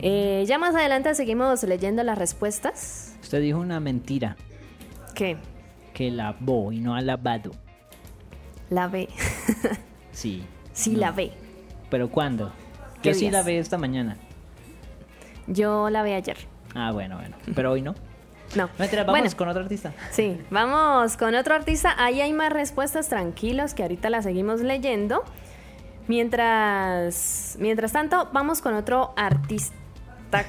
[0.00, 3.16] Eh, ya más adelante seguimos leyendo las respuestas.
[3.20, 4.36] Usted dijo una mentira.
[5.16, 5.38] ¿Qué?
[5.92, 7.50] Que lavó y no ha lavado.
[8.70, 9.08] La B.
[10.12, 10.44] Sí.
[10.74, 11.32] sí, la B.
[11.88, 12.52] ¿Pero cuándo?
[13.02, 13.32] ¿Qué Yo sí días?
[13.32, 14.18] la ve esta mañana.
[15.46, 16.36] Yo la vi ayer.
[16.74, 17.34] Ah, bueno, bueno.
[17.54, 17.94] Pero hoy no.
[18.54, 18.68] No.
[18.78, 19.36] Mentira, vamos Bueno.
[19.36, 19.92] con otro artista.
[20.10, 21.94] Sí, vamos con otro artista.
[21.98, 25.24] Ahí hay más respuestas tranquilos que ahorita las seguimos leyendo.
[26.08, 29.74] Mientras, mientras tanto, vamos con otro artista,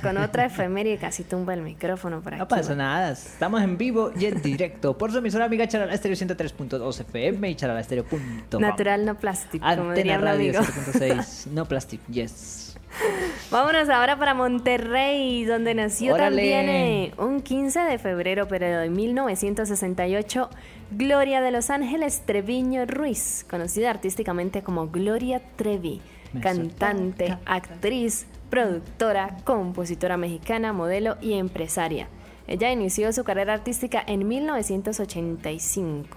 [0.02, 0.98] con otra efeméride.
[0.98, 2.40] Casi tumba el micrófono por aquí.
[2.40, 3.12] No pasa nada.
[3.12, 7.56] Estamos en vivo y en directo por su emisora amiga Charala Estéreo 103.2 FM y
[7.56, 8.62] charalastereo.com.
[8.62, 10.74] Natural, no plástico, como diría Antena Radio amigo.
[10.94, 11.48] 7.6.
[11.52, 12.63] No plastic, yes.
[13.52, 16.36] Vámonos ahora para Monterrey, donde nació Órale.
[16.36, 20.50] también eh, un 15 de febrero, pero de 1968,
[20.92, 26.02] Gloria de Los Ángeles Treviño Ruiz, conocida artísticamente como Gloria Trevi,
[26.34, 27.42] Me cantante, soltó.
[27.46, 32.08] actriz, productora, compositora mexicana, modelo y empresaria.
[32.48, 36.08] Ella inició su carrera artística en 1985.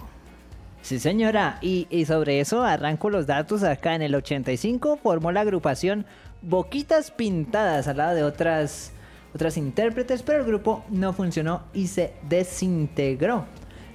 [0.83, 1.59] Sí, señora.
[1.63, 3.63] Y, y sobre eso arranco los datos.
[3.65, 6.07] Acá en el 85 formó la agrupación
[6.47, 8.93] Boquitas Pintadas al lado de otras,
[9.35, 13.47] otras intérpretes, pero el grupo no funcionó y se desintegró.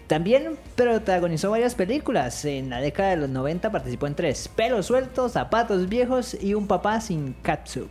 [0.08, 2.44] También protagonizó varias películas.
[2.44, 6.68] En la década de los 90 participó en tres: Pelos sueltos, Zapatos viejos y Un
[6.68, 7.88] papá sin catsup.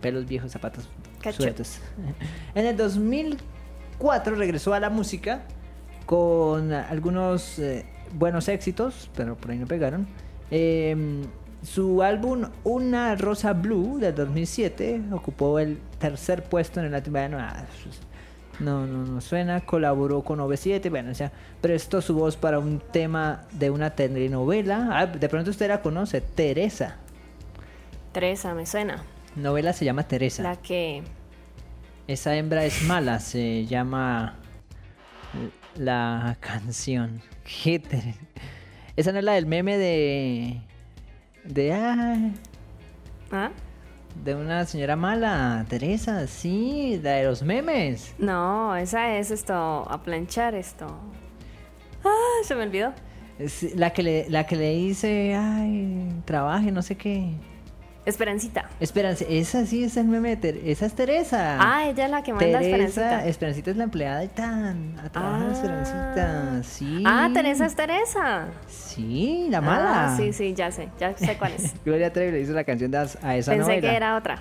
[0.00, 0.88] Pelos viejos, zapatos
[1.20, 1.42] Catsup.
[1.42, 1.80] sueltos.
[2.54, 5.42] En el 2004 regresó a la música
[6.04, 10.06] con algunos eh, buenos éxitos, pero por ahí no pegaron.
[10.52, 11.24] Eh,
[11.62, 17.44] su álbum Una Rosa Blue del 2007 ocupó el tercer puesto en el latinoamericano.
[17.44, 18.00] Ah, pues,
[18.60, 19.60] No, no, no suena.
[19.60, 20.90] Colaboró con OV7.
[20.90, 24.88] Bueno, o sea, prestó su voz para un tema de una telenovela.
[24.92, 26.20] Ah, de pronto usted la conoce.
[26.20, 26.96] Teresa.
[28.12, 29.02] Teresa, me suena.
[29.34, 30.42] Novela se llama Teresa.
[30.42, 31.02] La que.
[32.06, 33.18] Esa hembra es mala.
[33.18, 34.36] Se llama
[35.76, 37.20] la canción.
[38.96, 40.60] Esa no es la del meme de.
[41.48, 41.72] De.
[41.72, 42.34] ay,
[43.30, 43.50] ¿Ah?
[44.24, 45.64] de una señora mala.
[45.68, 48.14] Teresa, sí, la de los memes.
[48.18, 49.54] No, esa es esto.
[49.54, 50.86] A planchar esto.
[52.04, 52.92] Ah, se me olvidó.
[53.38, 57.34] Es la que le, la que le dice, ay, trabaje, no sé qué.
[58.06, 58.70] Esperancita.
[58.80, 61.58] Esperanza, esa sí es el meme de esa es Teresa.
[61.60, 63.26] Ah, ella es la que manda Teresa, Esperancita.
[63.26, 65.52] Esperancita es la empleada y tan, a trabajar Ah.
[65.52, 67.02] Esperancita, sí.
[67.04, 68.46] Ah, Teresa es Teresa.
[68.68, 70.14] Sí, la mala.
[70.14, 71.74] Ah, sí, sí, ya sé, ya sé cuál es.
[71.84, 73.80] Gloria Trevi le hizo la canción de a esa Pensé novela.
[73.90, 74.38] que era otra.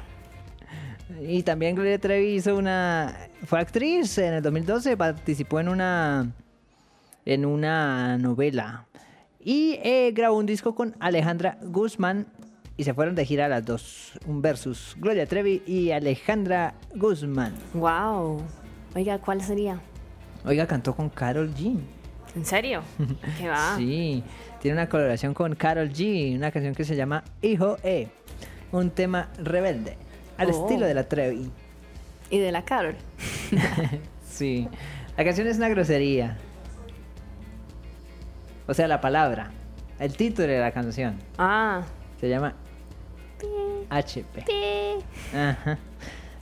[1.28, 3.16] Y también Gloria Trevi hizo una...
[3.46, 6.32] Fue actriz en el 2012, participó en una...
[7.26, 8.86] En una novela.
[9.44, 12.28] Y eh, grabó un disco con Alejandra Guzmán.
[12.78, 14.14] Y se fueron de gira las dos.
[14.26, 17.54] Un versus Gloria Trevi y Alejandra Guzmán.
[17.74, 18.42] Wow.
[18.96, 19.80] Oiga, ¿cuál sería?
[20.46, 21.80] Oiga, cantó con Carol G.
[22.36, 22.82] ¿En serio?
[23.40, 23.76] ¿Qué va?
[23.78, 24.24] Sí,
[24.62, 26.36] tiene una colaboración con Carol G.
[26.36, 28.10] Una canción que se llama Hijo E.
[28.72, 29.98] Un tema rebelde.
[30.38, 30.52] Al Oh.
[30.68, 31.50] estilo de la Trevi.
[32.30, 32.96] Y de la Carol.
[34.30, 34.68] Sí.
[35.16, 36.36] La canción es una grosería.
[38.68, 39.52] O sea, la palabra.
[39.98, 41.16] El título de la canción.
[41.38, 41.84] Ah.
[42.20, 42.54] Se llama
[43.90, 44.44] HP.
[45.34, 45.78] Ajá.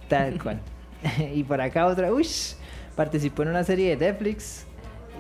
[0.07, 0.59] Tal cual.
[1.33, 2.11] y por acá otra.
[2.11, 2.27] Uy.
[2.95, 4.65] Participó en una serie de Netflix.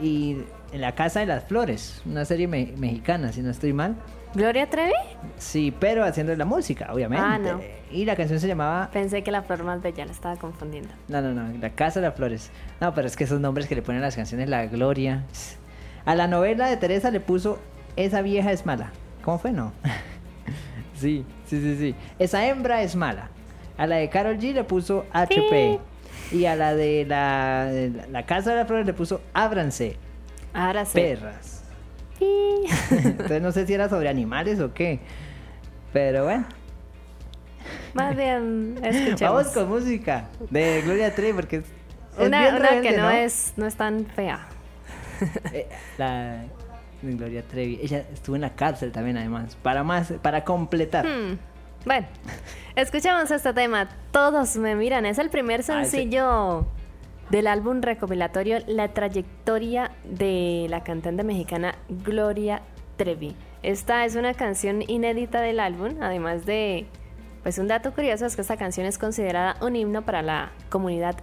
[0.01, 0.37] Y
[0.71, 2.01] en La Casa de las Flores.
[2.05, 3.95] Una serie me- mexicana, si no estoy mal.
[4.33, 4.93] ¿Gloria Trevi?
[5.37, 7.23] Sí, pero haciendo la música, obviamente.
[7.23, 7.61] Ah, no.
[7.91, 10.89] Y la canción se llamaba Pensé que la flor más bella la estaba confundiendo.
[11.07, 12.49] No, no, no, La Casa de las Flores.
[12.81, 15.23] No, pero es que esos nombres que le ponen a las canciones, la Gloria.
[16.05, 17.59] A la novela de Teresa le puso
[17.95, 18.91] Esa vieja es mala.
[19.23, 19.51] ¿Cómo fue?
[19.51, 19.71] No.
[21.03, 21.95] sí, sí, sí, sí.
[22.17, 23.29] Esa hembra es mala.
[23.77, 25.79] A la de Carol G le puso HP.
[26.31, 29.97] Y a la de la, de la Casa de las Flores le puso Ábranse.
[30.85, 30.93] Sí.
[30.93, 31.63] Perras.
[32.91, 34.99] Entonces no sé si era sobre animales o qué.
[35.91, 36.45] Pero bueno.
[37.93, 39.21] Más bien, escuchemos.
[39.21, 41.65] Vamos con música de Gloria Trevi porque es,
[42.17, 44.47] es Una, bien una rebelde, que no, es no es tan fea.
[45.53, 46.43] Eh, la
[47.03, 47.79] Gloria Trevi.
[47.81, 49.55] Ella estuvo en la cárcel también, además.
[49.61, 51.05] Para más, para completar.
[51.05, 51.37] Hmm.
[51.85, 52.07] Bueno,
[52.75, 53.89] escuchemos este tema.
[54.11, 55.05] Todos me miran.
[55.05, 56.65] Es el primer Ah, ese- sencillo
[57.29, 62.61] del álbum recopilatorio La trayectoria de la cantante mexicana Gloria
[62.97, 63.35] Trevi.
[63.63, 66.85] Esta es una canción inédita del álbum, además de,
[67.43, 71.15] pues un dato curioso es que esta canción es considerada un himno para la comunidad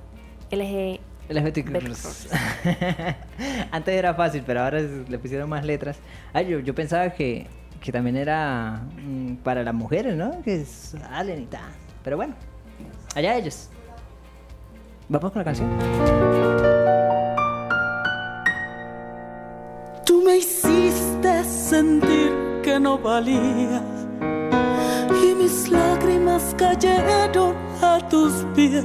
[0.51, 1.01] LG.
[3.71, 5.99] Antes era fácil, pero ahora le pusieron más letras.
[6.33, 7.47] Ay, yo, yo pensaba que,
[7.81, 10.43] que también era mm, para las mujeres, ¿no?
[10.43, 11.71] Que salen y tal.
[12.03, 12.35] Pero bueno,
[13.15, 13.69] allá ellos.
[15.09, 15.71] Vamos con la canción.
[20.05, 22.33] Tú me hiciste sentir
[22.65, 23.83] que no valía
[25.23, 28.85] y mis lágrimas cayeron a tus pies.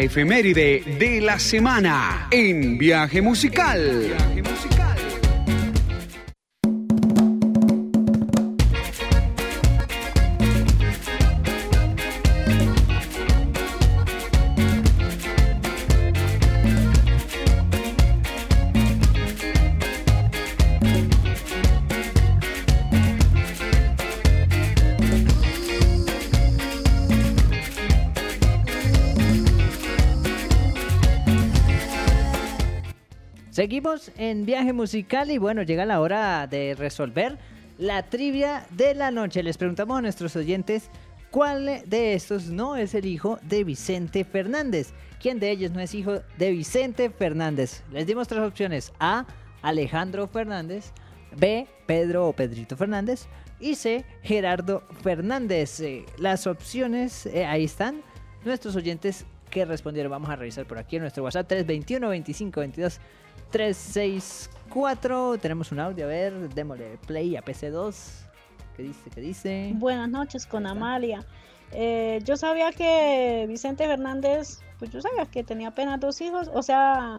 [0.00, 4.39] efeméride de la semana en Viaje Musical.
[34.20, 37.38] En viaje musical y bueno, llega la hora de resolver
[37.78, 39.42] la trivia de la noche.
[39.42, 40.90] Les preguntamos a nuestros oyentes
[41.30, 44.92] cuál de estos no es el hijo de Vicente Fernández.
[45.22, 47.82] ¿Quién de ellos no es hijo de Vicente Fernández?
[47.90, 48.92] Les dimos tres opciones.
[49.00, 49.24] A.
[49.62, 50.92] Alejandro Fernández.
[51.34, 51.66] B.
[51.86, 53.26] Pedro o Pedrito Fernández.
[53.58, 54.04] Y C.
[54.22, 55.80] Gerardo Fernández.
[55.80, 58.02] Eh, las opciones eh, ahí están.
[58.44, 60.10] Nuestros oyentes que respondieron.
[60.10, 63.00] Vamos a revisar por aquí en nuestro WhatsApp 321 25 22
[63.50, 65.38] 364.
[65.38, 67.94] Tenemos un audio, a ver, démosle play a PC2.
[68.76, 69.10] ¿Qué dice?
[69.10, 69.72] ¿Qué dice?
[69.74, 71.24] Buenas noches con Amalia.
[71.72, 76.62] Eh, yo sabía que Vicente Fernández, pues yo sabía que tenía apenas dos hijos, o
[76.62, 77.18] sea,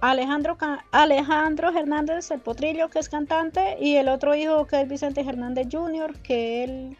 [0.00, 0.56] Alejandro,
[0.92, 5.68] Alejandro Hernández, el potrillo que es cantante, y el otro hijo que es Vicente Hernández
[5.70, 6.96] Jr., que él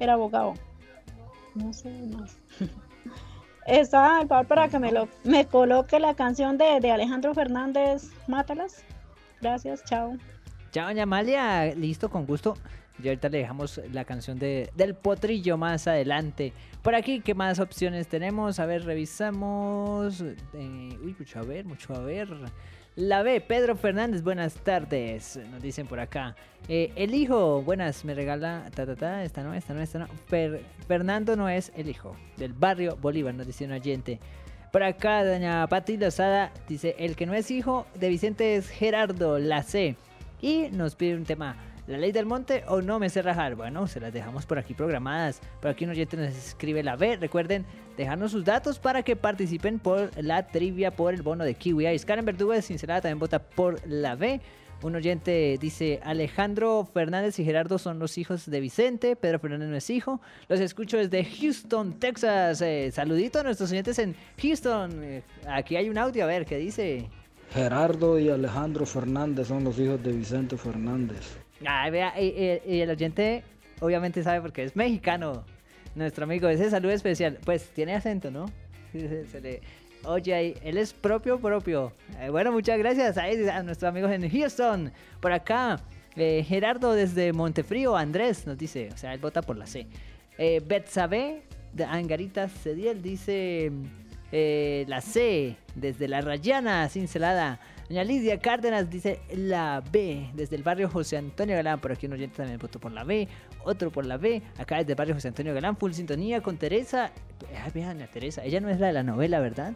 [0.00, 0.54] era abogado.
[1.54, 2.38] No sé más.
[3.66, 8.10] Está al par para que me, lo, me coloque la canción de, de Alejandro Fernández,
[8.26, 8.84] Mátalas.
[9.40, 10.16] Gracias, chao.
[10.72, 11.74] Chao, doña Amalia.
[11.74, 12.56] Listo, con gusto.
[13.02, 16.52] Y ahorita le dejamos la canción de, del potrillo más adelante.
[16.82, 18.58] Por aquí, ¿qué más opciones tenemos?
[18.60, 20.20] A ver, revisamos.
[20.20, 22.28] Eh, uy, mucho a ver, mucho a ver.
[22.94, 25.40] La B, Pedro Fernández, buenas tardes.
[25.50, 26.36] Nos dicen por acá.
[26.68, 28.70] Eh, el hijo, buenas, me regala.
[28.74, 30.08] Ta, ta, ta, esta no, esta no, esta no.
[30.86, 32.14] Fernando no es el hijo.
[32.36, 34.20] Del barrio Bolívar, nos dice un oyente.
[34.70, 39.38] Por acá, doña Pati Lozada dice: El que no es hijo de Vicente es Gerardo,
[39.38, 39.96] la C.
[40.42, 41.56] Y nos pide un tema.
[41.88, 43.56] ¿La ley del monte o no me sé rajar?
[43.56, 45.40] Bueno, se las dejamos por aquí programadas.
[45.60, 47.16] Por aquí un oyente nos escribe la B.
[47.16, 47.66] Recuerden
[47.96, 52.06] dejarnos sus datos para que participen por la trivia por el bono de Kiwi Ice.
[52.06, 54.40] Karen Verdugo de Sincerada también vota por la B.
[54.82, 59.76] Un oyente dice, Alejandro Fernández y Gerardo son los hijos de Vicente, Pedro Fernández no
[59.76, 60.20] es hijo.
[60.48, 62.60] Los escucho desde Houston, Texas.
[62.62, 65.02] Eh, saludito a nuestros oyentes en Houston.
[65.04, 67.08] Eh, aquí hay un audio, a ver, ¿qué dice?
[67.52, 71.41] Gerardo y Alejandro Fernández son los hijos de Vicente Fernández.
[71.90, 73.44] Vea, y, el oyente
[73.80, 75.44] obviamente sabe porque es mexicano.
[75.94, 77.38] Nuestro amigo, ese saludo especial.
[77.44, 78.46] Pues tiene acento, ¿no?
[78.92, 79.60] Se, le
[80.04, 80.56] oye.
[80.62, 81.92] Él es propio, propio.
[82.20, 84.92] Eh, bueno, muchas gracias a, nuestros amigos en Houston.
[85.20, 85.80] Por acá,
[86.16, 89.86] eh, Gerardo desde Montefrío, Andrés nos dice, o sea, él vota por la C.
[90.38, 91.42] Eh, Betsabe
[91.72, 93.70] de Angarita Cediel dice
[94.30, 97.60] eh, la C desde la Rayana, cincelada.
[97.92, 101.78] Doña Lidia Cárdenas dice la B, desde el barrio José Antonio Galán.
[101.78, 103.28] Por aquí un oyente también votó por la B,
[103.64, 104.40] otro por la B.
[104.56, 107.12] Acá desde el barrio José Antonio Galán, full sintonía con Teresa.
[107.62, 109.74] Ay, vean a Teresa, ella no es la de la novela, ¿verdad?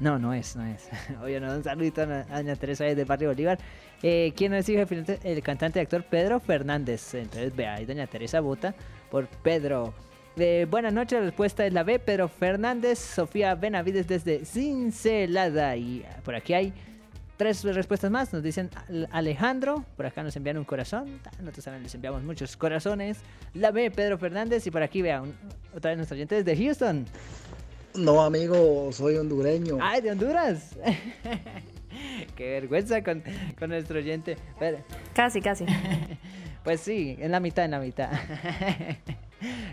[0.00, 0.90] No, no es, no es.
[1.22, 3.58] Oye, no, un saludito a Doña Teresa desde el barrio Bolívar.
[4.02, 7.14] Eh, ¿Quién es el cantante y actor Pedro Fernández?
[7.14, 8.74] Entonces, vea, ahí Doña Teresa vota
[9.10, 9.94] por Pedro.
[10.36, 15.74] Eh, buenas noches, la respuesta es la B, Pedro Fernández, Sofía Benavides desde Cincelada.
[15.74, 16.74] Y por aquí hay
[17.36, 18.32] tres respuestas más.
[18.32, 18.70] Nos dicen
[19.10, 21.20] Alejandro, por acá nos envían un corazón.
[21.40, 23.18] Nosotros también les enviamos muchos corazones.
[23.54, 24.66] La B, Pedro Fernández.
[24.66, 25.34] Y por aquí vean
[25.74, 27.06] otra vez nuestro oyente desde Houston.
[27.94, 29.78] No, amigo, soy hondureño.
[29.80, 30.76] ¡Ay, de Honduras!
[32.36, 33.22] Qué vergüenza con,
[33.68, 34.36] nuestro oyente.
[35.14, 35.64] Casi, casi.
[36.64, 38.10] pues sí, en la mitad, en la mitad.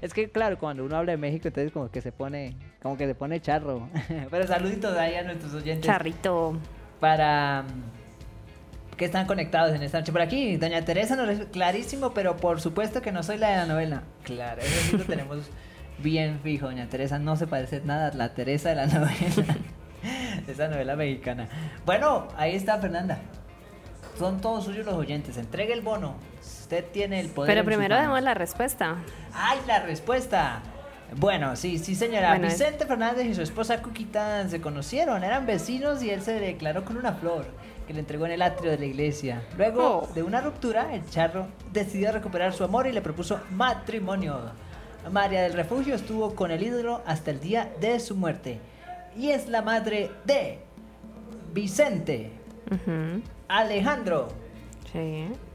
[0.02, 3.08] Es que claro, cuando uno habla de México, entonces como que se pone, como que
[3.08, 3.88] se pone charro.
[4.30, 5.86] Pero saluditos ahí a nuestros oyentes.
[5.86, 6.60] Charrito
[7.04, 10.14] para mm, que están conectados en esta noche.
[10.14, 13.66] Por aquí, doña Teresa nos clarísimo, pero por supuesto que no soy la de la
[13.66, 14.04] novela.
[14.24, 15.50] Claro, eso sí lo tenemos
[15.98, 16.68] bien fijo.
[16.68, 19.58] Doña Teresa no se parece nada a la Teresa de la novela.
[20.48, 21.50] Esa novela mexicana.
[21.86, 23.18] Bueno, ahí está Fernanda.
[24.18, 25.36] Son todos suyos los oyentes.
[25.36, 26.16] Entregue el bono.
[26.40, 27.54] Usted tiene el poder.
[27.54, 28.96] Pero primero demos la respuesta.
[29.34, 30.62] ¡Ay, la respuesta!
[31.18, 32.38] Bueno, sí, sí señora.
[32.38, 36.98] Vicente Fernández y su esposa Cuquita se conocieron, eran vecinos y él se declaró con
[36.98, 37.46] una flor
[37.88, 39.44] que le entregó en el atrio de la iglesia.
[39.58, 40.14] Luego oh.
[40.14, 44.40] de una ruptura, el charro decidió recuperar su amor y le propuso matrimonio.
[45.12, 48.60] María del Refugio estuvo con el ídolo hasta el día de su muerte
[49.18, 50.60] y es la madre de
[51.54, 52.32] Vicente,
[53.48, 54.30] Alejandro,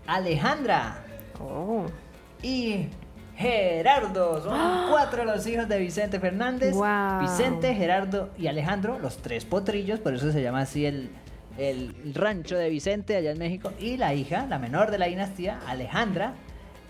[0.07, 1.05] Alejandra
[1.41, 1.87] oh.
[2.43, 2.87] y
[3.39, 4.43] Gerardo.
[4.43, 6.74] Son cuatro los hijos de Vicente Fernández.
[6.74, 7.20] Wow.
[7.20, 11.11] Vicente, Gerardo y Alejandro, los tres potrillos, por eso se llama así el,
[11.57, 13.72] el rancho de Vicente allá en México.
[13.78, 16.34] Y la hija, la menor de la dinastía, Alejandra,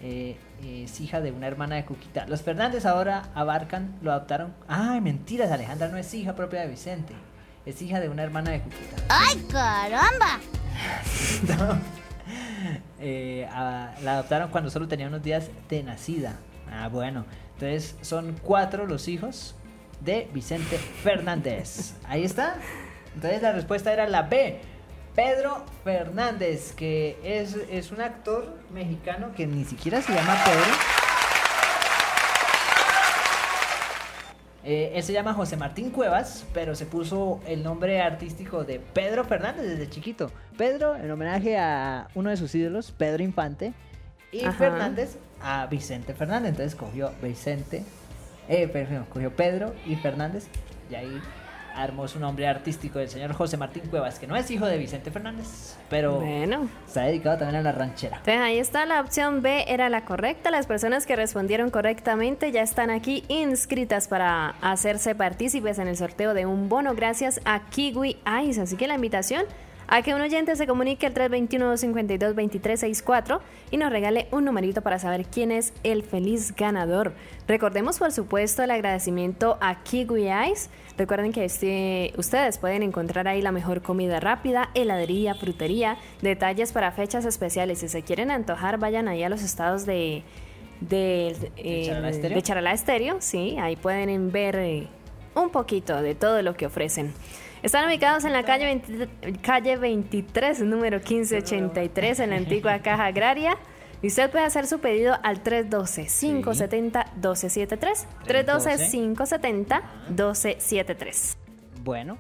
[0.03, 2.27] eh, es hija de una hermana de Cuquita.
[2.27, 4.55] Los Fernández ahora abarcan, lo adoptaron.
[4.69, 7.13] Ay, mentiras, Alejandra no es hija propia de Vicente.
[7.67, 8.97] Es hija de una hermana de Cuquita.
[9.11, 10.41] ¡Ay, caramba!
[13.01, 16.37] Eh, la adoptaron cuando solo tenía unos días de nacida.
[16.71, 17.25] Ah, bueno.
[17.55, 19.55] Entonces son cuatro los hijos
[20.01, 21.95] de Vicente Fernández.
[22.07, 22.57] Ahí está.
[23.15, 24.61] Entonces la respuesta era la B.
[25.15, 31.08] Pedro Fernández, que es, es un actor mexicano que ni siquiera se llama Pedro.
[34.71, 39.25] Eh, él se llama José Martín Cuevas, pero se puso el nombre artístico de Pedro
[39.25, 40.31] Fernández desde chiquito.
[40.59, 43.73] Pedro en homenaje a uno de sus ídolos, Pedro Infante,
[44.31, 44.53] y Ajá.
[44.53, 46.51] Fernández a Vicente Fernández.
[46.51, 47.83] Entonces cogió Vicente,
[48.47, 50.49] eh, perdón, cogió Pedro y Fernández,
[50.91, 51.19] y ahí
[51.75, 55.11] armó su nombre artístico del señor José Martín Cuevas, que no es hijo de Vicente
[55.11, 56.69] Fernández, pero Bueno.
[56.87, 58.19] se ha dedicado también a la ranchera.
[58.19, 60.51] Entonces ahí está, la opción B era la correcta.
[60.51, 66.35] Las personas que respondieron correctamente ya están aquí inscritas para hacerse partícipes en el sorteo
[66.35, 68.61] de un bono gracias a Kiwi Ice.
[68.61, 69.45] Así que la invitación
[69.91, 73.41] a que un oyente se comunique al 321-252-2364
[73.71, 77.15] y nos regale un numerito para saber quién es el feliz ganador.
[77.47, 80.69] Recordemos, por supuesto, el agradecimiento a Kiwi Ice.
[80.99, 86.91] Recuerden que este, ustedes pueden encontrar ahí la mejor comida rápida, heladería, frutería, detalles para
[86.91, 87.79] fechas especiales.
[87.79, 90.25] Si se quieren antojar, vayan ahí a los estados de,
[90.81, 92.37] de, eh, Charalá Estéreo?
[92.37, 94.89] de Charalá Estéreo, sí, ahí pueden ver eh,
[95.37, 97.15] un poquito de todo lo que ofrecen.
[97.63, 103.57] Están ubicados en la calle, 20 calle 23, número 1583, en la antigua Caja Agraria.
[104.03, 108.07] Y usted puede hacer su pedido al 312-570-1273.
[110.17, 111.37] 312-570-1273.
[111.83, 112.19] Bueno,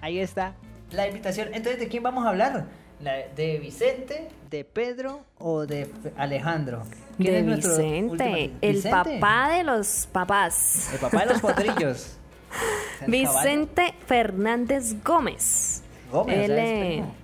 [0.00, 0.54] ahí está
[0.90, 1.48] la invitación.
[1.52, 2.66] Entonces, ¿de quién vamos a hablar?
[3.02, 6.82] La- ¿De Vicente, de Pedro o de Alejandro?
[7.18, 10.90] ¿Quién De es nuestro Vicente, último- el Vicente, papá de los papás.
[10.94, 12.16] El papá de los potrillos.
[13.06, 15.82] Vicente Fernández Gómez.
[16.10, 17.14] Gómez, o Él sea, es primo.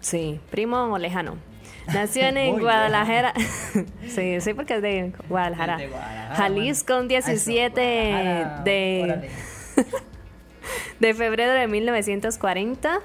[0.00, 1.36] Sí, primo lejano.
[1.92, 3.32] Nació en Guadalajara.
[4.08, 5.76] sí, sí, porque es de Guadalajara.
[5.76, 7.18] De Guadalajara, Jalisco, un bueno.
[7.18, 9.30] Eso, 17 Guadalajara, de,
[11.00, 13.00] de febrero de 1940.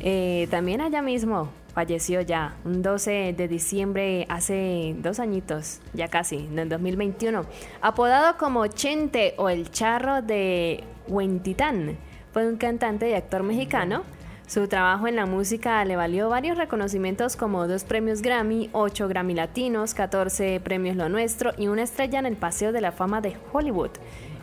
[0.00, 6.36] Eh, también allá mismo falleció ya, un 12 de diciembre, hace dos añitos, ya casi,
[6.36, 7.44] en el 2021.
[7.80, 11.96] Apodado como Chente o el Charro de Huentitán,
[12.32, 14.02] fue un cantante y actor mexicano.
[14.50, 19.32] Su trabajo en la música le valió varios reconocimientos como dos premios Grammy, ocho Grammy
[19.34, 23.36] Latinos, 14 premios Lo Nuestro y una estrella en el Paseo de la Fama de
[23.52, 23.90] Hollywood.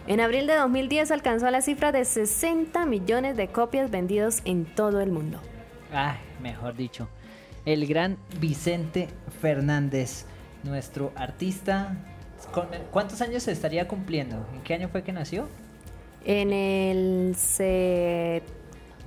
[0.07, 5.01] En abril de 2010 alcanzó la cifra de 60 millones de copias vendidos en todo
[5.01, 5.41] el mundo.
[5.91, 7.09] Ay, mejor dicho.
[7.65, 9.09] El gran Vicente
[9.41, 10.25] Fernández,
[10.63, 11.97] nuestro artista.
[12.53, 14.37] ¿Con- ¿Cuántos años se estaría cumpliendo?
[14.55, 15.49] ¿En qué año fue que nació?
[16.23, 17.35] En el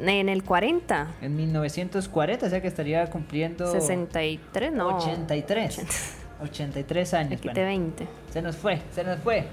[0.08, 4.96] en el 40, En 1940, o sea que estaría cumpliendo 63, no.
[4.96, 5.80] 83.
[6.42, 7.32] 83 años.
[7.40, 8.08] Aquí te 20.
[8.32, 9.46] Se nos fue, se nos fue.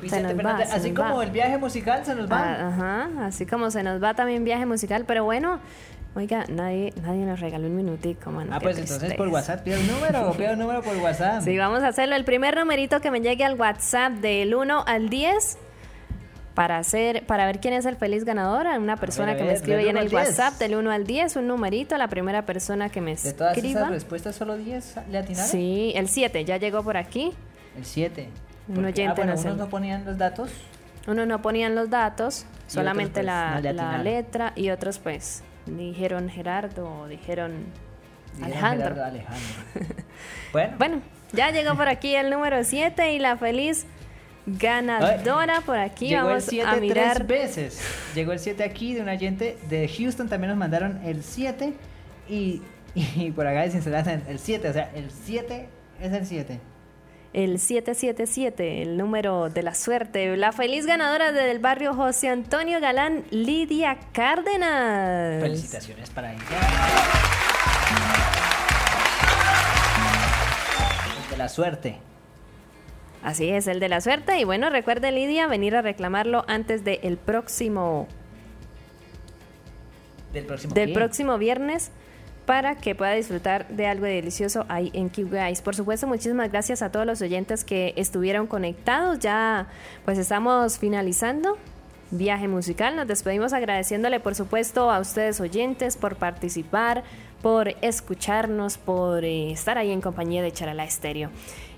[0.00, 1.24] Vicente nos va, así como va.
[1.24, 2.38] el viaje musical se nos va.
[2.42, 5.60] Ah, Ajá, así como se nos va también viaje musical, pero bueno,
[6.16, 8.52] oiga, nadie, nadie nos regaló un minutico, mano.
[8.52, 9.52] ah, pues entonces por tristeza.
[9.52, 11.42] WhatsApp, pida un número, pida un número por WhatsApp.
[11.42, 12.16] Sí, vamos a hacerlo.
[12.16, 15.58] El primer numerito que me llegue al WhatsApp del 1 al 10
[16.54, 18.66] para hacer para ver quién es el feliz ganador.
[18.66, 20.38] A una persona que me escribe ahí en 1 el al 10.
[20.38, 21.96] WhatsApp del 1 al 10, un numerito.
[21.96, 23.80] La primera persona que me De todas escriba.
[23.80, 25.50] esas respuestas, solo 10 le atinaron.
[25.50, 27.32] Sí, el 7 ya llegó por aquí.
[27.76, 28.28] El 7.
[28.68, 30.50] Un oyente ah, bueno, nos unos no ponían los datos.
[31.06, 35.42] Uno no ponían los datos, solamente pues, la, no le la letra y otros pues
[35.66, 37.66] dijeron Gerardo o dijeron
[38.36, 38.88] Dijeron Alejandro.
[38.88, 39.42] Gerardo Alejandro.
[40.52, 41.00] bueno, Bueno,
[41.32, 43.84] ya llegó por aquí el número 7 y la feliz
[44.46, 46.08] ganadora por aquí.
[46.08, 47.14] llegó el Vamos 7 a mirar.
[47.16, 47.80] tres veces.
[48.14, 50.28] Llegó el 7 aquí de un oyente de Houston.
[50.28, 51.72] También nos mandaron el 7.
[52.28, 52.62] Y,
[52.94, 54.68] y por acá de Cincinnati el 7.
[54.68, 55.68] O sea, el 7
[56.00, 56.60] es el 7.
[57.32, 60.36] El 777, el número de la suerte.
[60.36, 65.40] La feliz ganadora del barrio José Antonio Galán, Lidia Cárdenas.
[65.40, 66.42] Felicitaciones para ella.
[71.24, 71.96] El de la suerte.
[73.22, 74.38] Así es, el de la suerte.
[74.40, 78.08] Y bueno, recuerde Lidia venir a reclamarlo antes del próximo,
[80.32, 80.94] Del próximo del ¿qué?
[80.94, 81.90] próximo viernes
[82.46, 85.10] para que pueda disfrutar de algo delicioso ahí en
[85.50, 85.62] Ice.
[85.62, 89.20] Por supuesto, muchísimas gracias a todos los oyentes que estuvieron conectados.
[89.20, 89.68] Ya
[90.04, 91.56] pues estamos finalizando
[92.10, 92.96] viaje musical.
[92.96, 97.04] Nos despedimos agradeciéndole, por supuesto, a ustedes oyentes por participar,
[97.40, 101.30] por escucharnos, por eh, estar ahí en compañía de Charala Estéreo.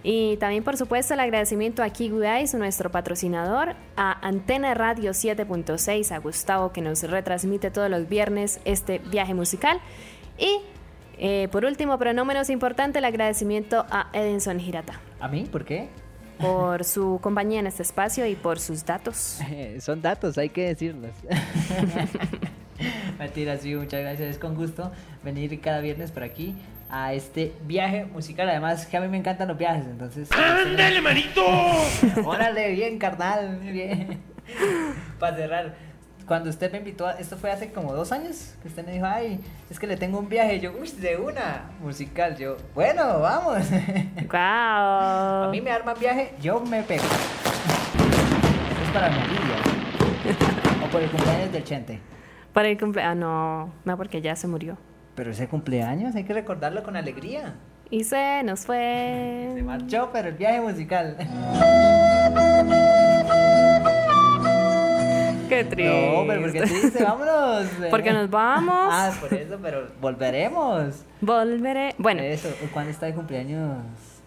[0.06, 2.26] Y también, por supuesto, el agradecimiento a Kiwi
[2.58, 8.98] nuestro patrocinador, a Antena Radio 7.6, a Gustavo que nos retransmite todos los viernes este
[8.98, 9.80] viaje musical.
[10.38, 10.60] Y
[11.18, 15.00] eh, por último, pero no menos importante, el agradecimiento a Edinson Girata.
[15.20, 15.48] ¿A mí?
[15.50, 15.88] ¿Por qué?
[16.38, 19.40] Por su compañía en este espacio y por sus datos.
[19.80, 21.12] son datos, hay que decirlos.
[23.18, 24.28] Mentira, sí, muchas gracias.
[24.28, 24.92] Es con gusto
[25.22, 26.54] venir cada viernes por aquí
[26.90, 28.48] a este viaje musical.
[28.48, 30.30] Además, que a mí me encantan los viajes, entonces.
[30.32, 31.44] ¡Ándale, manito!
[32.24, 34.22] Órale, bien, carnal, bien.
[35.18, 35.74] Para cerrar,
[36.26, 39.40] cuando usted me invitó, esto fue hace como dos años, que usted me dijo, ay,
[39.70, 40.60] es que le tengo un viaje.
[40.60, 42.36] yo, uy, de una musical.
[42.36, 43.58] Yo, bueno, vamos.
[44.30, 45.44] ¡Wow!
[45.44, 47.04] A mí me arma viaje, yo me pego.
[47.04, 50.84] Esto es para mi vida.
[50.84, 52.00] o por el cumpleaños del Chente.
[52.52, 54.78] Para el cumpleaños, ah, no, no, porque ya se murió.
[55.14, 57.54] Pero ese cumpleaños hay que recordarlo con alegría.
[57.90, 59.52] Y se nos fue.
[59.54, 61.16] Se marchó, pero el viaje musical.
[65.48, 66.12] Qué triste.
[66.16, 67.04] No, pero ¿por qué triste?
[67.04, 67.66] Vámonos.
[67.90, 68.88] Porque nos vamos.
[68.90, 71.04] Ah, por eso, pero volveremos.
[71.20, 71.94] Volveré.
[71.98, 72.22] Bueno.
[72.22, 73.78] Eso, ¿cuándo está de cumpleaños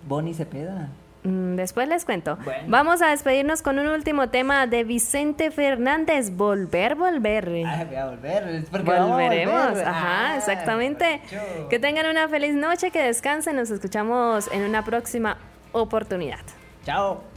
[0.07, 0.89] Bonnie Cepeda?
[1.23, 2.37] Mm, después les cuento.
[2.67, 6.31] Vamos a despedirnos con un último tema de Vicente Fernández.
[6.31, 7.63] Volver, volver.
[7.65, 8.65] Ah, voy a volver.
[8.71, 9.77] Volveremos.
[9.79, 11.21] Ajá, ah, exactamente.
[11.69, 13.55] Que tengan una feliz noche, que descansen.
[13.55, 15.37] Nos escuchamos en una próxima
[15.71, 16.39] oportunidad.
[16.85, 17.36] Chao.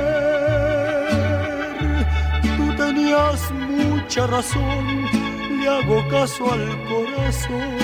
[3.11, 5.07] tenías mucha razón,
[5.59, 7.77] le hago caso al corazón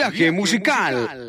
[0.00, 1.19] Viaje musical.